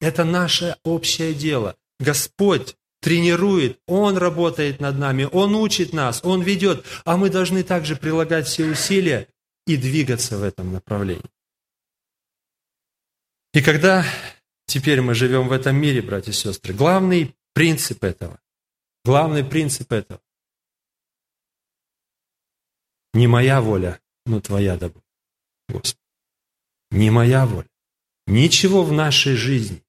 Это 0.00 0.24
наше 0.24 0.76
общее 0.84 1.34
дело. 1.34 1.76
Господь 1.98 2.76
тренирует, 3.00 3.80
Он 3.86 4.16
работает 4.16 4.80
над 4.80 4.98
нами, 4.98 5.28
Он 5.30 5.54
учит 5.54 5.92
нас, 5.92 6.20
Он 6.24 6.42
ведет, 6.42 6.84
а 7.04 7.16
мы 7.16 7.30
должны 7.30 7.62
также 7.62 7.96
прилагать 7.96 8.46
все 8.46 8.64
усилия 8.66 9.28
и 9.66 9.76
двигаться 9.76 10.38
в 10.38 10.42
этом 10.42 10.72
направлении. 10.72 11.30
И 13.52 13.62
когда 13.62 14.04
теперь 14.66 15.00
мы 15.00 15.14
живем 15.14 15.48
в 15.48 15.52
этом 15.52 15.76
мире, 15.76 16.02
братья 16.02 16.30
и 16.30 16.34
сестры, 16.34 16.74
главный 16.74 17.34
принцип 17.54 18.04
этого, 18.04 18.40
главный 19.04 19.44
принцип 19.44 19.92
этого, 19.92 20.20
не 23.14 23.26
моя 23.26 23.60
воля, 23.60 24.00
но 24.26 24.40
Твоя 24.40 24.76
да 24.76 24.92
Господи. 25.68 26.02
Не 26.90 27.10
моя 27.10 27.46
воля. 27.46 27.68
Ничего 28.26 28.82
в 28.82 28.92
нашей 28.92 29.34
жизни, 29.34 29.82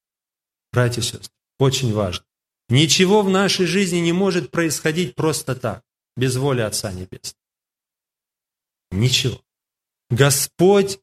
братья 0.72 1.00
и 1.00 1.04
сестры, 1.04 1.34
очень 1.58 1.92
важно. 1.92 2.24
Ничего 2.68 3.22
в 3.22 3.28
нашей 3.28 3.66
жизни 3.66 3.98
не 3.98 4.12
может 4.12 4.50
происходить 4.50 5.14
просто 5.14 5.56
так, 5.56 5.84
без 6.16 6.36
воли 6.36 6.60
Отца 6.60 6.92
Небесного. 6.92 7.40
Ничего. 8.90 9.42
Господь 10.08 11.00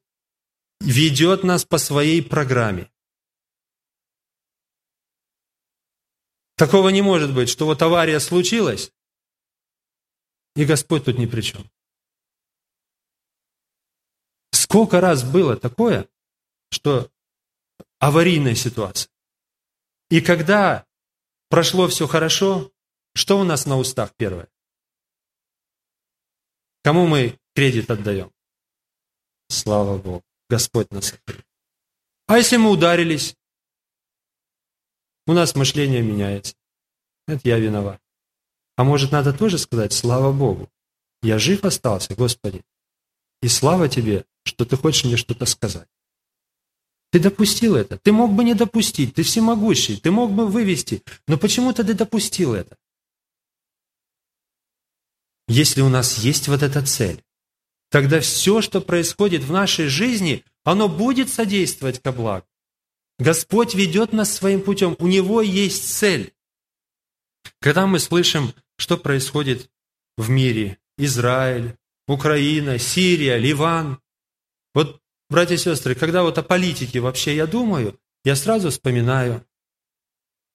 ведет 0.80 1.44
нас 1.44 1.64
по 1.64 1.78
своей 1.78 2.22
программе. 2.22 2.90
Такого 6.56 6.88
не 6.88 7.02
может 7.02 7.34
быть, 7.34 7.48
что 7.48 7.66
вот 7.66 7.80
авария 7.82 8.18
случилась, 8.18 8.92
и 10.56 10.64
Господь 10.64 11.04
тут 11.04 11.18
ни 11.18 11.26
при 11.26 11.40
чем. 11.40 11.70
Сколько 14.70 15.00
раз 15.00 15.24
было 15.24 15.56
такое, 15.56 16.06
что 16.70 17.10
аварийная 17.98 18.54
ситуация. 18.54 19.10
И 20.10 20.20
когда 20.20 20.86
прошло 21.48 21.88
все 21.88 22.06
хорошо, 22.06 22.70
что 23.14 23.38
у 23.40 23.44
нас 23.44 23.64
на 23.64 23.78
устах 23.78 24.12
первое? 24.16 24.48
Кому 26.84 27.06
мы 27.06 27.38
кредит 27.54 27.90
отдаем? 27.90 28.30
Слава 29.48 29.96
Богу, 29.96 30.22
Господь 30.50 30.90
нас 30.90 31.06
сохранит. 31.06 31.46
А 32.26 32.36
если 32.36 32.58
мы 32.58 32.68
ударились, 32.70 33.36
у 35.26 35.32
нас 35.32 35.54
мышление 35.54 36.02
меняется. 36.02 36.54
Это 37.26 37.40
я 37.48 37.58
виноват. 37.58 38.02
А 38.76 38.84
может, 38.84 39.12
надо 39.12 39.32
тоже 39.32 39.56
сказать, 39.56 39.94
слава 39.94 40.30
Богу, 40.30 40.70
я 41.22 41.38
жив 41.38 41.64
остался, 41.64 42.14
Господи. 42.14 42.62
И 43.42 43.48
слава 43.48 43.88
Тебе, 43.88 44.24
что 44.44 44.64
Ты 44.64 44.76
хочешь 44.76 45.04
мне 45.04 45.16
что-то 45.16 45.46
сказать. 45.46 45.88
Ты 47.10 47.20
допустил 47.20 47.74
это. 47.74 47.98
Ты 47.98 48.12
мог 48.12 48.32
бы 48.32 48.44
не 48.44 48.54
допустить. 48.54 49.14
Ты 49.14 49.22
всемогущий. 49.22 49.96
Ты 49.96 50.10
мог 50.10 50.32
бы 50.32 50.46
вывести. 50.46 51.02
Но 51.26 51.38
почему-то 51.38 51.82
ты 51.82 51.94
допустил 51.94 52.54
это. 52.54 52.76
Если 55.46 55.80
у 55.80 55.88
нас 55.88 56.18
есть 56.18 56.48
вот 56.48 56.62
эта 56.62 56.84
цель, 56.84 57.24
тогда 57.90 58.20
все, 58.20 58.60
что 58.60 58.82
происходит 58.82 59.42
в 59.42 59.50
нашей 59.50 59.88
жизни, 59.88 60.44
оно 60.64 60.88
будет 60.88 61.30
содействовать 61.30 62.02
ко 62.02 62.12
благу. 62.12 62.46
Господь 63.18 63.74
ведет 63.74 64.12
нас 64.12 64.32
своим 64.32 64.60
путем. 64.60 64.94
У 64.98 65.06
Него 65.06 65.40
есть 65.40 65.90
цель. 65.90 66.34
Когда 67.60 67.86
мы 67.86 67.98
слышим, 67.98 68.52
что 68.76 68.98
происходит 68.98 69.70
в 70.18 70.28
мире, 70.28 70.78
Израиль, 70.98 71.77
Украина, 72.08 72.78
Сирия, 72.78 73.36
Ливан, 73.36 74.00
вот, 74.74 75.00
братья 75.28 75.54
и 75.54 75.58
сестры, 75.58 75.94
когда 75.94 76.22
вот 76.22 76.38
о 76.38 76.42
политике 76.42 77.00
вообще 77.00 77.36
я 77.36 77.46
думаю, 77.46 78.00
я 78.24 78.34
сразу 78.34 78.70
вспоминаю, 78.70 79.46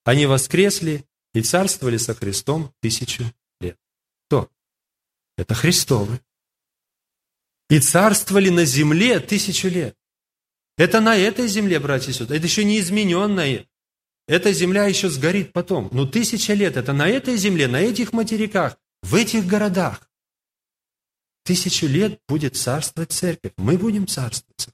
они 0.04 0.26
воскресли 0.26 1.06
и 1.34 1.42
царствовали 1.42 1.98
со 1.98 2.16
Христом 2.16 2.74
тысячу 2.82 3.24
лет. 3.62 3.78
Кто? 4.28 4.50
Это 5.38 5.54
Христовы. 5.54 6.20
И 7.70 7.80
царствовали 7.80 8.50
на 8.50 8.66
земле 8.66 9.20
тысячу 9.20 9.68
лет. 9.68 9.96
Это 10.78 11.02
на 11.02 11.16
этой 11.16 11.48
земле, 11.48 11.80
братья 11.80 12.12
и 12.12 12.14
сестры. 12.14 12.36
Это 12.36 12.46
еще 12.46 12.64
не 12.64 12.80
измененная. 12.80 13.68
Эта 14.28 14.52
земля 14.54 14.86
еще 14.86 15.10
сгорит 15.10 15.54
потом. 15.54 15.90
Но 15.92 16.08
тысяча 16.08 16.54
лет– 16.54 16.78
это 16.78 16.94
на 16.94 17.08
этой 17.08 17.38
земле, 17.38 17.68
на 17.68 17.80
этих 17.80 18.12
материках, 18.12 18.78
в 19.02 19.16
этих 19.16 19.46
городах. 19.46 20.10
Тысячу 21.44 21.88
лет 21.88 22.20
будет 22.28 22.56
царствовать 22.56 23.12
церковь. 23.12 23.52
Мы 23.58 23.78
будем 23.78 24.08
царствовать. 24.08 24.70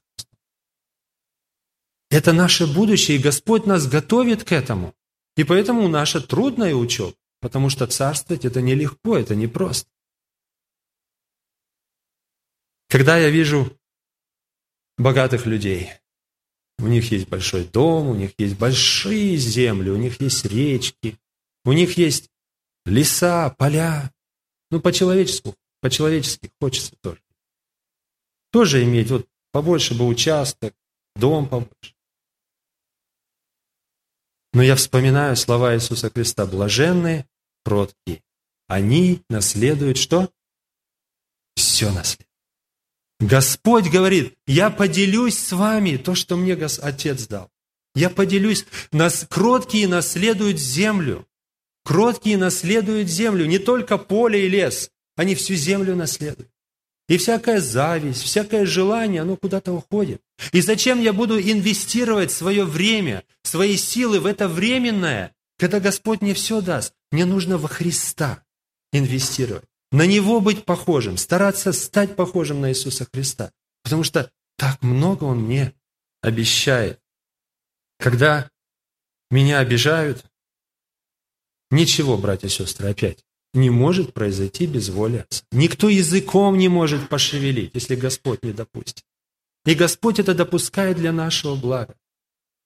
Это 2.10 2.32
наше 2.32 2.66
будущее, 2.66 3.18
и 3.18 3.22
Господь 3.22 3.66
нас 3.66 3.86
готовит 3.86 4.44
к 4.44 4.52
этому. 4.52 4.94
И 5.36 5.44
поэтому 5.44 5.88
наша 5.88 6.20
трудная 6.20 6.74
учеба, 6.74 7.14
потому 7.40 7.70
что 7.70 7.86
царствовать 7.86 8.44
это 8.44 8.60
нелегко, 8.60 9.16
это 9.16 9.34
непросто. 9.34 9.88
Когда 12.88 13.16
я 13.16 13.30
вижу 13.30 13.76
богатых 15.00 15.46
людей. 15.46 15.90
У 16.78 16.86
них 16.86 17.10
есть 17.10 17.28
большой 17.28 17.64
дом, 17.64 18.08
у 18.08 18.14
них 18.14 18.32
есть 18.38 18.56
большие 18.56 19.36
земли, 19.36 19.90
у 19.90 19.96
них 19.96 20.20
есть 20.20 20.44
речки, 20.44 21.18
у 21.64 21.72
них 21.72 21.98
есть 21.98 22.30
леса, 22.86 23.50
поля. 23.58 24.12
Ну, 24.70 24.80
по-человечески, 24.80 25.54
по-человечески 25.80 26.52
хочется 26.60 26.96
тоже. 27.00 27.20
Тоже 28.52 28.82
иметь 28.84 29.10
вот 29.10 29.28
побольше 29.52 29.94
бы 29.94 30.06
участок, 30.06 30.74
дом 31.16 31.48
побольше. 31.48 31.94
Но 34.52 34.62
я 34.62 34.74
вспоминаю 34.74 35.36
слова 35.36 35.74
Иисуса 35.74 36.10
Христа. 36.10 36.46
Блаженные, 36.46 37.28
кроткие. 37.64 38.22
Они 38.66 39.22
наследуют 39.28 39.96
что? 39.96 40.32
Все 41.54 41.92
наследуют. 41.92 42.28
Господь 43.20 43.90
говорит, 43.90 44.36
я 44.46 44.70
поделюсь 44.70 45.38
с 45.38 45.52
вами 45.52 45.96
то, 45.96 46.14
что 46.14 46.36
мне 46.36 46.54
Отец 46.54 47.26
дал. 47.26 47.50
Я 47.94 48.08
поделюсь. 48.08 48.64
Нас, 48.92 49.26
кроткие 49.28 49.86
наследуют 49.88 50.58
землю. 50.58 51.28
Кроткие 51.84 52.38
наследуют 52.38 53.08
землю. 53.08 53.46
Не 53.46 53.58
только 53.58 53.98
поле 53.98 54.46
и 54.46 54.48
лес. 54.48 54.90
Они 55.20 55.34
всю 55.34 55.54
землю 55.54 55.94
наследуют. 55.94 56.50
И 57.06 57.18
всякая 57.18 57.60
зависть, 57.60 58.22
всякое 58.22 58.64
желание, 58.64 59.20
оно 59.20 59.36
куда-то 59.36 59.70
уходит. 59.70 60.22
И 60.52 60.62
зачем 60.62 60.98
я 60.98 61.12
буду 61.12 61.38
инвестировать 61.38 62.32
свое 62.32 62.64
время, 62.64 63.24
свои 63.42 63.76
силы 63.76 64.18
в 64.18 64.24
это 64.24 64.48
временное, 64.48 65.34
когда 65.58 65.78
Господь 65.78 66.22
мне 66.22 66.32
все 66.32 66.62
даст? 66.62 66.94
Мне 67.10 67.26
нужно 67.26 67.58
во 67.58 67.68
Христа 67.68 68.42
инвестировать. 68.94 69.66
на 69.92 70.06
Него 70.06 70.40
быть 70.40 70.64
похожим, 70.64 71.18
стараться 71.18 71.74
стать 71.74 72.16
похожим 72.16 72.62
на 72.62 72.70
Иисуса 72.70 73.06
Христа. 73.12 73.52
Потому 73.82 74.04
что 74.04 74.32
так 74.56 74.80
много 74.80 75.24
Он 75.24 75.42
мне 75.42 75.74
обещает. 76.22 76.98
Когда 77.98 78.50
меня 79.30 79.58
обижают, 79.58 80.24
ничего, 81.70 82.16
братья 82.16 82.46
и 82.46 82.50
сестры, 82.50 82.88
опять, 82.88 83.22
не 83.54 83.70
может 83.70 84.14
произойти 84.14 84.66
без 84.66 84.88
воли 84.88 85.18
Отца. 85.18 85.42
Никто 85.52 85.88
языком 85.88 86.56
не 86.56 86.68
может 86.68 87.08
пошевелить, 87.08 87.72
если 87.74 87.96
Господь 87.96 88.42
не 88.44 88.52
допустит. 88.52 89.04
И 89.66 89.74
Господь 89.74 90.18
это 90.18 90.34
допускает 90.34 90.96
для 90.96 91.12
нашего 91.12 91.56
блага. 91.56 91.94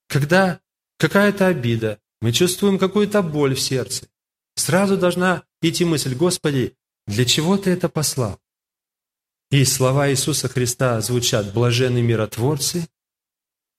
Когда 0.08 0.60
какая-то 0.98 1.46
обида, 1.46 1.98
мы 2.20 2.32
чувствуем 2.32 2.78
какую-то 2.78 3.22
боль 3.22 3.54
в 3.54 3.60
сердце, 3.60 4.06
сразу 4.54 4.96
должна 4.96 5.42
идти 5.60 5.84
мысль, 5.84 6.14
Господи, 6.14 6.74
для 7.06 7.24
чего 7.24 7.56
Ты 7.56 7.70
это 7.70 7.88
послал? 7.88 8.38
И 9.50 9.64
слова 9.64 10.10
Иисуса 10.10 10.48
Христа 10.48 11.00
звучат 11.00 11.52
«блаженны 11.52 12.02
миротворцы, 12.02 12.88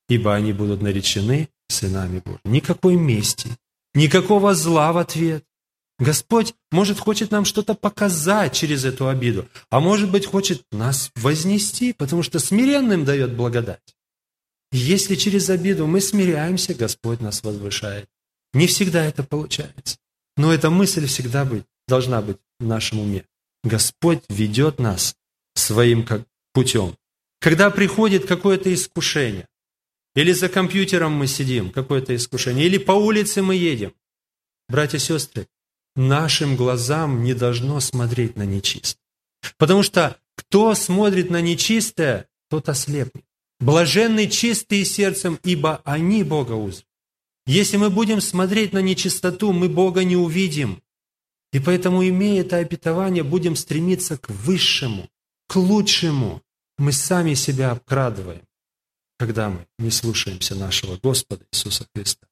ибо 0.07 0.33
они 0.35 0.53
будут 0.53 0.81
наречены 0.81 1.49
сынами 1.67 2.19
Божьими». 2.19 2.41
Никакой 2.45 2.95
мести, 2.95 3.49
никакого 3.93 4.53
зла 4.53 4.93
в 4.93 4.97
ответ. 4.97 5.43
Господь, 5.97 6.53
может, 6.71 6.99
хочет 6.99 7.31
нам 7.31 7.45
что-то 7.45 7.73
показать 7.73 8.53
через 8.53 8.83
эту 8.83 9.07
обиду, 9.07 9.47
а 9.69 9.79
может 9.79 10.11
быть, 10.11 10.25
хочет 10.25 10.63
нас 10.71 11.11
вознести, 11.15 11.93
потому 11.93 12.21
что 12.21 12.39
смиренным 12.39 13.05
дает 13.05 13.33
благодать. 13.33 13.95
И 14.71 14.77
если 14.77 15.15
через 15.15 15.49
обиду 15.49 15.87
мы 15.87 16.01
смиряемся, 16.01 16.73
Господь 16.73 17.21
нас 17.21 17.43
возвышает. 17.43 18.09
Не 18.53 18.67
всегда 18.67 19.05
это 19.05 19.23
получается. 19.23 19.97
Но 20.35 20.53
эта 20.53 20.69
мысль 20.69 21.05
всегда 21.05 21.45
быть, 21.45 21.63
должна 21.87 22.21
быть 22.21 22.37
в 22.59 22.65
нашем 22.65 22.99
уме. 22.99 23.23
Господь 23.63 24.23
ведет 24.27 24.79
нас 24.79 25.15
своим 25.55 26.05
путем. 26.53 26.97
Когда 27.39 27.69
приходит 27.69 28.25
какое-то 28.25 28.73
искушение, 28.73 29.47
или 30.13 30.33
за 30.33 30.49
компьютером 30.49 31.13
мы 31.13 31.27
сидим, 31.27 31.71
какое-то 31.71 32.15
искушение, 32.15 32.65
или 32.65 32.77
по 32.77 32.91
улице 32.93 33.41
мы 33.41 33.55
едем, 33.55 33.93
братья 34.67 34.97
и 34.97 35.01
сестры, 35.01 35.47
нашим 35.95 36.55
глазам 36.55 37.23
не 37.23 37.33
должно 37.33 37.79
смотреть 37.79 38.35
на 38.35 38.43
нечистое. 38.43 39.01
Потому 39.57 39.83
что 39.83 40.17
кто 40.35 40.75
смотрит 40.75 41.29
на 41.29 41.41
нечистое, 41.41 42.27
тот 42.49 42.69
ослепнет. 42.69 43.25
Блаженны 43.59 44.27
чистые 44.27 44.83
сердцем, 44.85 45.39
ибо 45.43 45.81
они 45.85 46.23
Бога 46.23 46.53
узрят. 46.53 46.85
Если 47.45 47.77
мы 47.77 47.89
будем 47.89 48.21
смотреть 48.21 48.73
на 48.73 48.79
нечистоту, 48.79 49.53
мы 49.53 49.69
Бога 49.69 50.03
не 50.03 50.17
увидим. 50.17 50.81
И 51.53 51.59
поэтому, 51.59 52.05
имея 52.07 52.41
это 52.41 52.57
обетование, 52.57 53.23
будем 53.23 53.55
стремиться 53.55 54.17
к 54.17 54.29
высшему, 54.29 55.09
к 55.47 55.55
лучшему. 55.55 56.41
Мы 56.77 56.91
сами 56.91 57.33
себя 57.35 57.71
обкрадываем, 57.71 58.41
когда 59.17 59.49
мы 59.49 59.65
не 59.77 59.91
слушаемся 59.91 60.55
нашего 60.55 60.97
Господа 61.01 61.45
Иисуса 61.51 61.87
Христа. 61.95 62.27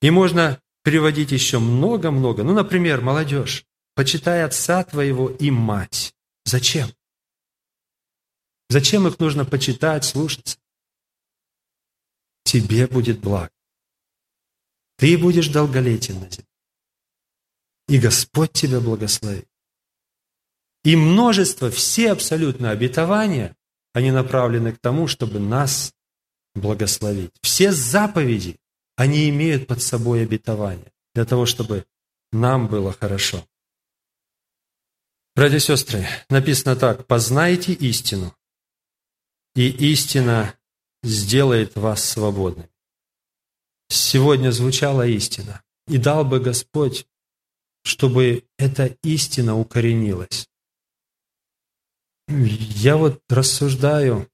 И 0.00 0.10
можно 0.10 0.60
приводить 0.84 1.32
еще 1.32 1.58
много-много. 1.58 2.44
Ну, 2.44 2.54
например, 2.54 3.00
молодежь, 3.00 3.66
почитай 3.94 4.44
отца 4.44 4.84
твоего 4.84 5.30
и 5.30 5.50
мать. 5.50 6.14
Зачем? 6.44 6.90
Зачем 8.68 9.08
их 9.08 9.18
нужно 9.18 9.44
почитать, 9.44 10.04
слушаться? 10.04 10.58
Тебе 12.44 12.86
будет 12.86 13.18
благо. 13.18 13.50
Ты 14.96 15.18
будешь 15.18 15.48
долголетен 15.48 16.20
на 16.20 16.30
земле. 16.30 16.46
И 17.88 17.98
Господь 17.98 18.52
тебя 18.52 18.80
благословит. 18.80 19.48
И 20.84 20.96
множество, 20.96 21.70
все 21.70 22.12
абсолютно 22.12 22.70
обетования, 22.70 23.56
они 23.94 24.10
направлены 24.10 24.72
к 24.72 24.78
тому, 24.78 25.08
чтобы 25.08 25.40
нас 25.40 25.94
благословить. 26.54 27.32
Все 27.42 27.72
заповеди, 27.72 28.58
они 28.96 29.28
имеют 29.28 29.66
под 29.66 29.82
собой 29.82 30.22
обетование 30.22 30.92
для 31.14 31.24
того, 31.24 31.46
чтобы 31.46 31.86
нам 32.32 32.68
было 32.68 32.92
хорошо. 32.92 33.46
Братья 35.34 35.56
и 35.56 35.60
сестры, 35.60 36.06
написано 36.28 36.76
так, 36.76 37.06
«Познайте 37.06 37.72
истину, 37.72 38.36
и 39.56 39.68
истина 39.92 40.56
сделает 41.02 41.74
вас 41.76 42.04
свободными». 42.04 42.70
Сегодня 43.88 44.50
звучала 44.50 45.06
истина, 45.06 45.62
и 45.88 45.98
дал 45.98 46.24
бы 46.24 46.40
Господь, 46.40 47.06
чтобы 47.82 48.44
эта 48.58 48.96
истина 49.02 49.58
укоренилась. 49.58 50.48
Я 52.28 52.96
вот 52.96 53.22
рассуждаю, 53.28 54.30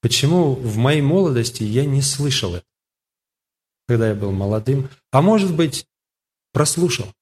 почему 0.00 0.54
в 0.54 0.76
моей 0.76 1.02
молодости 1.02 1.64
я 1.64 1.84
не 1.84 2.02
слышал 2.02 2.54
это, 2.54 2.66
когда 3.86 4.08
я 4.08 4.14
был 4.14 4.32
молодым. 4.32 4.88
А 5.10 5.22
может 5.22 5.54
быть, 5.54 5.86
прослушал. 6.52 7.12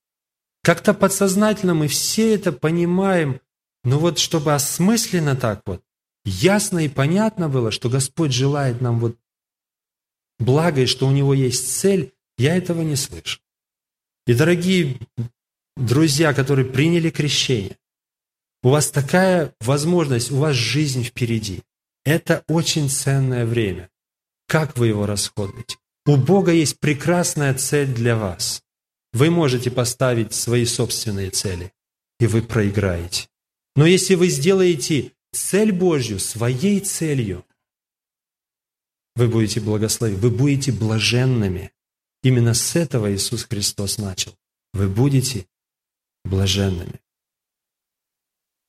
Как-то 0.62 0.94
подсознательно 0.94 1.74
мы 1.74 1.88
все 1.88 2.34
это 2.34 2.52
понимаем, 2.52 3.40
но 3.82 3.98
вот 3.98 4.18
чтобы 4.18 4.54
осмысленно 4.54 5.36
так 5.36 5.62
вот, 5.66 5.82
ясно 6.24 6.78
и 6.78 6.88
понятно 6.88 7.48
было, 7.48 7.70
что 7.70 7.90
Господь 7.90 8.32
желает 8.32 8.80
нам 8.80 8.98
вот 8.98 9.16
благо 10.38 10.82
и 10.82 10.86
что 10.86 11.06
у 11.06 11.10
Него 11.10 11.34
есть 11.34 11.78
цель, 11.78 12.12
я 12.38 12.56
этого 12.56 12.82
не 12.82 12.96
слышу. 12.96 13.40
И, 14.26 14.34
дорогие 14.34 14.98
друзья, 15.76 16.32
которые 16.32 16.66
приняли 16.66 17.10
крещение, 17.10 17.76
у 18.62 18.70
вас 18.70 18.90
такая 18.90 19.54
возможность, 19.60 20.30
у 20.30 20.38
вас 20.38 20.56
жизнь 20.56 21.04
впереди. 21.04 21.62
Это 22.04 22.42
очень 22.48 22.88
ценное 22.88 23.44
время. 23.44 23.90
Как 24.46 24.78
вы 24.78 24.88
его 24.88 25.04
расходуете? 25.06 25.76
У 26.06 26.16
Бога 26.16 26.52
есть 26.52 26.80
прекрасная 26.80 27.54
цель 27.54 27.92
для 27.92 28.16
вас. 28.16 28.62
Вы 29.12 29.30
можете 29.30 29.70
поставить 29.70 30.34
свои 30.34 30.64
собственные 30.66 31.30
цели, 31.30 31.72
и 32.18 32.26
вы 32.26 32.42
проиграете. 32.42 33.28
Но 33.76 33.86
если 33.86 34.14
вы 34.14 34.28
сделаете 34.28 35.12
цель 35.32 35.72
Божью 35.72 36.18
своей 36.18 36.80
целью, 36.80 37.46
вы 39.16 39.28
будете 39.28 39.60
благословены, 39.60 40.18
вы 40.18 40.30
будете 40.30 40.72
блаженными. 40.72 41.72
Именно 42.22 42.54
с 42.54 42.74
этого 42.74 43.14
Иисус 43.14 43.44
Христос 43.44 43.98
начал. 43.98 44.36
Вы 44.72 44.88
будете 44.88 45.46
блаженными. 46.24 47.00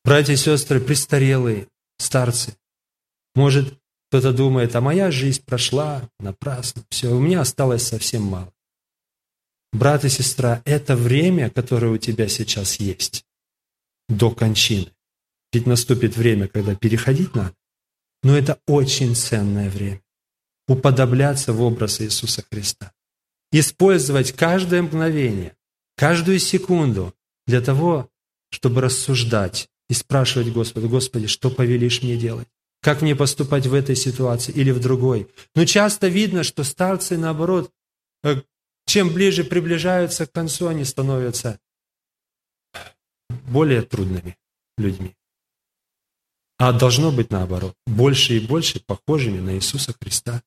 Братья 0.04 0.34
и 0.34 0.38
сестры, 0.38 0.80
престарелые, 0.80 1.68
старцы, 1.98 2.56
может, 3.34 3.80
кто-то 4.10 4.34
думает, 4.34 4.76
а 4.76 4.82
моя 4.82 5.12
жизнь 5.12 5.44
прошла 5.44 6.10
напрасно, 6.20 6.84
все, 6.90 7.10
у 7.10 7.20
меня 7.20 7.42
осталось 7.42 7.88
совсем 7.88 8.24
мало. 8.24 8.54
Брат 9.74 10.06
и 10.06 10.10
сестра, 10.10 10.62
это 10.66 10.96
время, 10.96 11.50
которое 11.50 11.92
у 11.92 11.98
тебя 11.98 12.28
сейчас 12.28 12.80
есть, 12.80 13.26
до 14.08 14.32
кончины. 14.32 14.92
Ведь 15.52 15.66
наступит 15.66 16.16
время, 16.16 16.48
когда 16.48 16.76
переходить 16.76 17.36
надо. 17.36 17.56
Но 18.24 18.38
это 18.38 18.60
очень 18.68 19.16
ценное 19.16 19.70
время. 19.70 20.02
Уподобляться 20.68 21.54
в 21.54 21.62
образ 21.62 22.02
Иисуса 22.02 22.44
Христа. 22.50 22.92
Использовать 23.52 24.32
каждое 24.32 24.82
мгновение, 24.82 25.56
каждую 25.96 26.40
секунду 26.40 27.14
для 27.46 27.62
того, 27.62 28.10
чтобы 28.50 28.82
рассуждать 28.82 29.70
и 29.90 29.94
спрашивать 29.94 30.52
Господа, 30.52 30.88
Господи, 30.88 31.28
что 31.28 31.50
повелишь 31.50 32.02
мне 32.02 32.18
делать? 32.18 32.48
Как 32.86 33.02
мне 33.02 33.16
поступать 33.16 33.66
в 33.66 33.74
этой 33.74 33.96
ситуации 33.96 34.52
или 34.52 34.70
в 34.70 34.80
другой? 34.80 35.28
Но 35.56 35.66
часто 35.66 36.08
видно, 36.08 36.44
что 36.44 36.64
старцы, 36.64 37.18
наоборот, 37.18 37.72
э, 38.24 38.44
чем 38.86 39.12
ближе 39.12 39.44
приближаются 39.44 40.28
к 40.28 40.32
концу, 40.32 40.68
они 40.68 40.86
становятся 40.86 41.60
более 43.48 43.82
трудными 43.82 44.38
людьми. 44.78 45.16
А 46.60 46.74
должно 46.74 47.12
быть 47.12 47.32
наоборот, 47.32 47.76
больше 47.88 48.38
и 48.38 48.40
больше 48.40 48.80
похожими 48.80 49.40
на 49.40 49.56
Иисуса 49.56 49.96
Христа. 50.00 50.44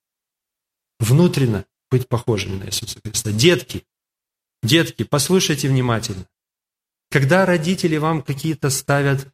Внутренно 1.00 1.64
быть 1.90 2.06
похожими 2.06 2.54
на 2.62 2.66
Иисуса 2.66 3.00
Христа. 3.00 3.32
Детки, 3.32 3.84
детки, 4.62 5.02
послушайте 5.02 5.68
внимательно. 5.68 6.24
Когда 7.10 7.44
родители 7.46 7.96
вам 7.96 8.22
какие-то 8.22 8.70
ставят 8.70 9.26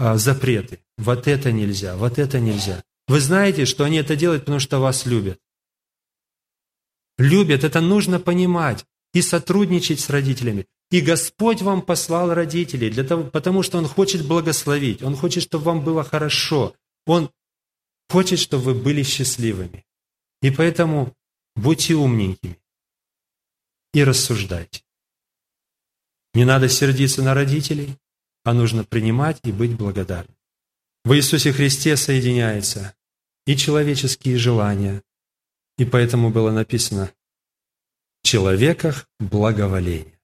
а, 0.00 0.16
запреты, 0.16 0.80
вот 0.96 1.28
это 1.28 1.52
нельзя, 1.52 1.94
вот 1.94 2.18
это 2.18 2.40
нельзя, 2.40 2.82
вы 3.06 3.20
знаете, 3.20 3.66
что 3.66 3.84
они 3.84 3.98
это 3.98 4.16
делают, 4.16 4.44
потому 4.44 4.58
что 4.58 4.78
вас 4.78 5.04
любят. 5.04 5.38
Любят, 7.18 7.64
это 7.64 7.82
нужно 7.82 8.18
понимать. 8.18 8.86
И 9.12 9.20
сотрудничать 9.20 10.00
с 10.00 10.08
родителями. 10.08 10.66
И 10.90 11.00
Господь 11.00 11.60
вам 11.62 11.82
послал 11.82 12.32
родителей, 12.32 12.90
для 12.90 13.04
того, 13.04 13.24
потому 13.24 13.62
что 13.62 13.76
Он 13.76 13.86
хочет 13.86 14.24
благословить, 14.24 15.02
Он 15.02 15.16
хочет, 15.16 15.42
чтобы 15.42 15.64
вам 15.64 15.84
было 15.84 16.02
хорошо, 16.02 16.74
Он 17.06 17.30
хочет, 18.08 18.38
чтобы 18.38 18.72
вы 18.72 18.74
были 18.74 19.02
счастливыми. 19.02 19.84
И 20.40 20.50
поэтому 20.50 21.14
будьте 21.56 21.94
умненькими 21.94 22.56
и 23.92 24.04
рассуждайте. 24.04 24.82
Не 26.32 26.44
надо 26.44 26.68
сердиться 26.68 27.22
на 27.22 27.34
родителей, 27.34 27.96
а 28.44 28.54
нужно 28.54 28.84
принимать 28.84 29.40
и 29.44 29.52
быть 29.52 29.76
благодарным. 29.76 30.36
В 31.04 31.14
Иисусе 31.14 31.52
Христе 31.52 31.96
соединяются 31.96 32.94
и 33.46 33.56
человеческие 33.56 34.36
желания, 34.36 35.02
и 35.78 35.84
поэтому 35.84 36.30
было 36.30 36.50
написано 36.50 37.12
«в 38.22 38.26
человеках 38.26 39.08
благоволение». 39.18 40.18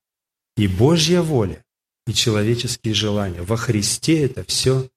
И 0.55 0.67
Божья 0.67 1.21
воля, 1.21 1.63
и 2.07 2.13
человеческие 2.13 2.93
желания. 2.93 3.41
Во 3.41 3.57
Христе 3.57 4.23
это 4.23 4.43
все 4.43 4.89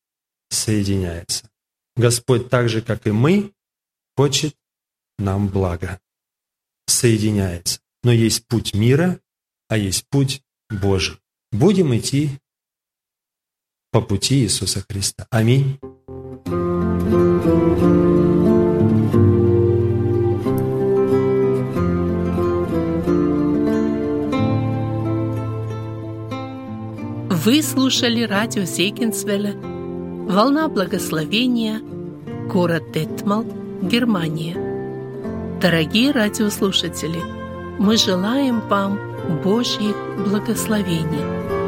соединяется. 0.49 1.51
Господь 1.97 2.49
так 2.49 2.69
же, 2.69 2.83
как 2.83 3.07
и 3.07 3.11
мы, 3.11 3.53
хочет 4.17 4.57
нам 5.19 5.49
блага. 5.49 6.01
Соединяется. 6.87 7.81
Но 8.03 8.13
есть 8.13 8.47
путь 8.47 8.75
мира, 8.75 9.21
а 9.69 9.77
есть 9.77 10.07
путь 10.09 10.43
Божий. 10.71 11.19
Будем 11.53 11.97
идти 11.97 12.39
по 13.91 14.01
пути 14.01 14.43
Иисуса 14.43 14.85
Христа. 14.89 15.27
Аминь. 15.31 15.79
Вы 27.43 27.63
слушали 27.63 28.23
радио 28.23 28.65
Зейгенсвелля 28.65 29.55
«Волна 29.55 30.69
благословения», 30.69 31.81
город 32.53 32.93
Детмал, 32.93 33.45
Германия. 33.83 34.57
Дорогие 35.61 36.13
радиослушатели, 36.13 37.21
мы 37.79 37.97
желаем 37.97 38.61
вам 38.69 38.99
Божьих 39.43 39.97
благословений– 40.29 41.51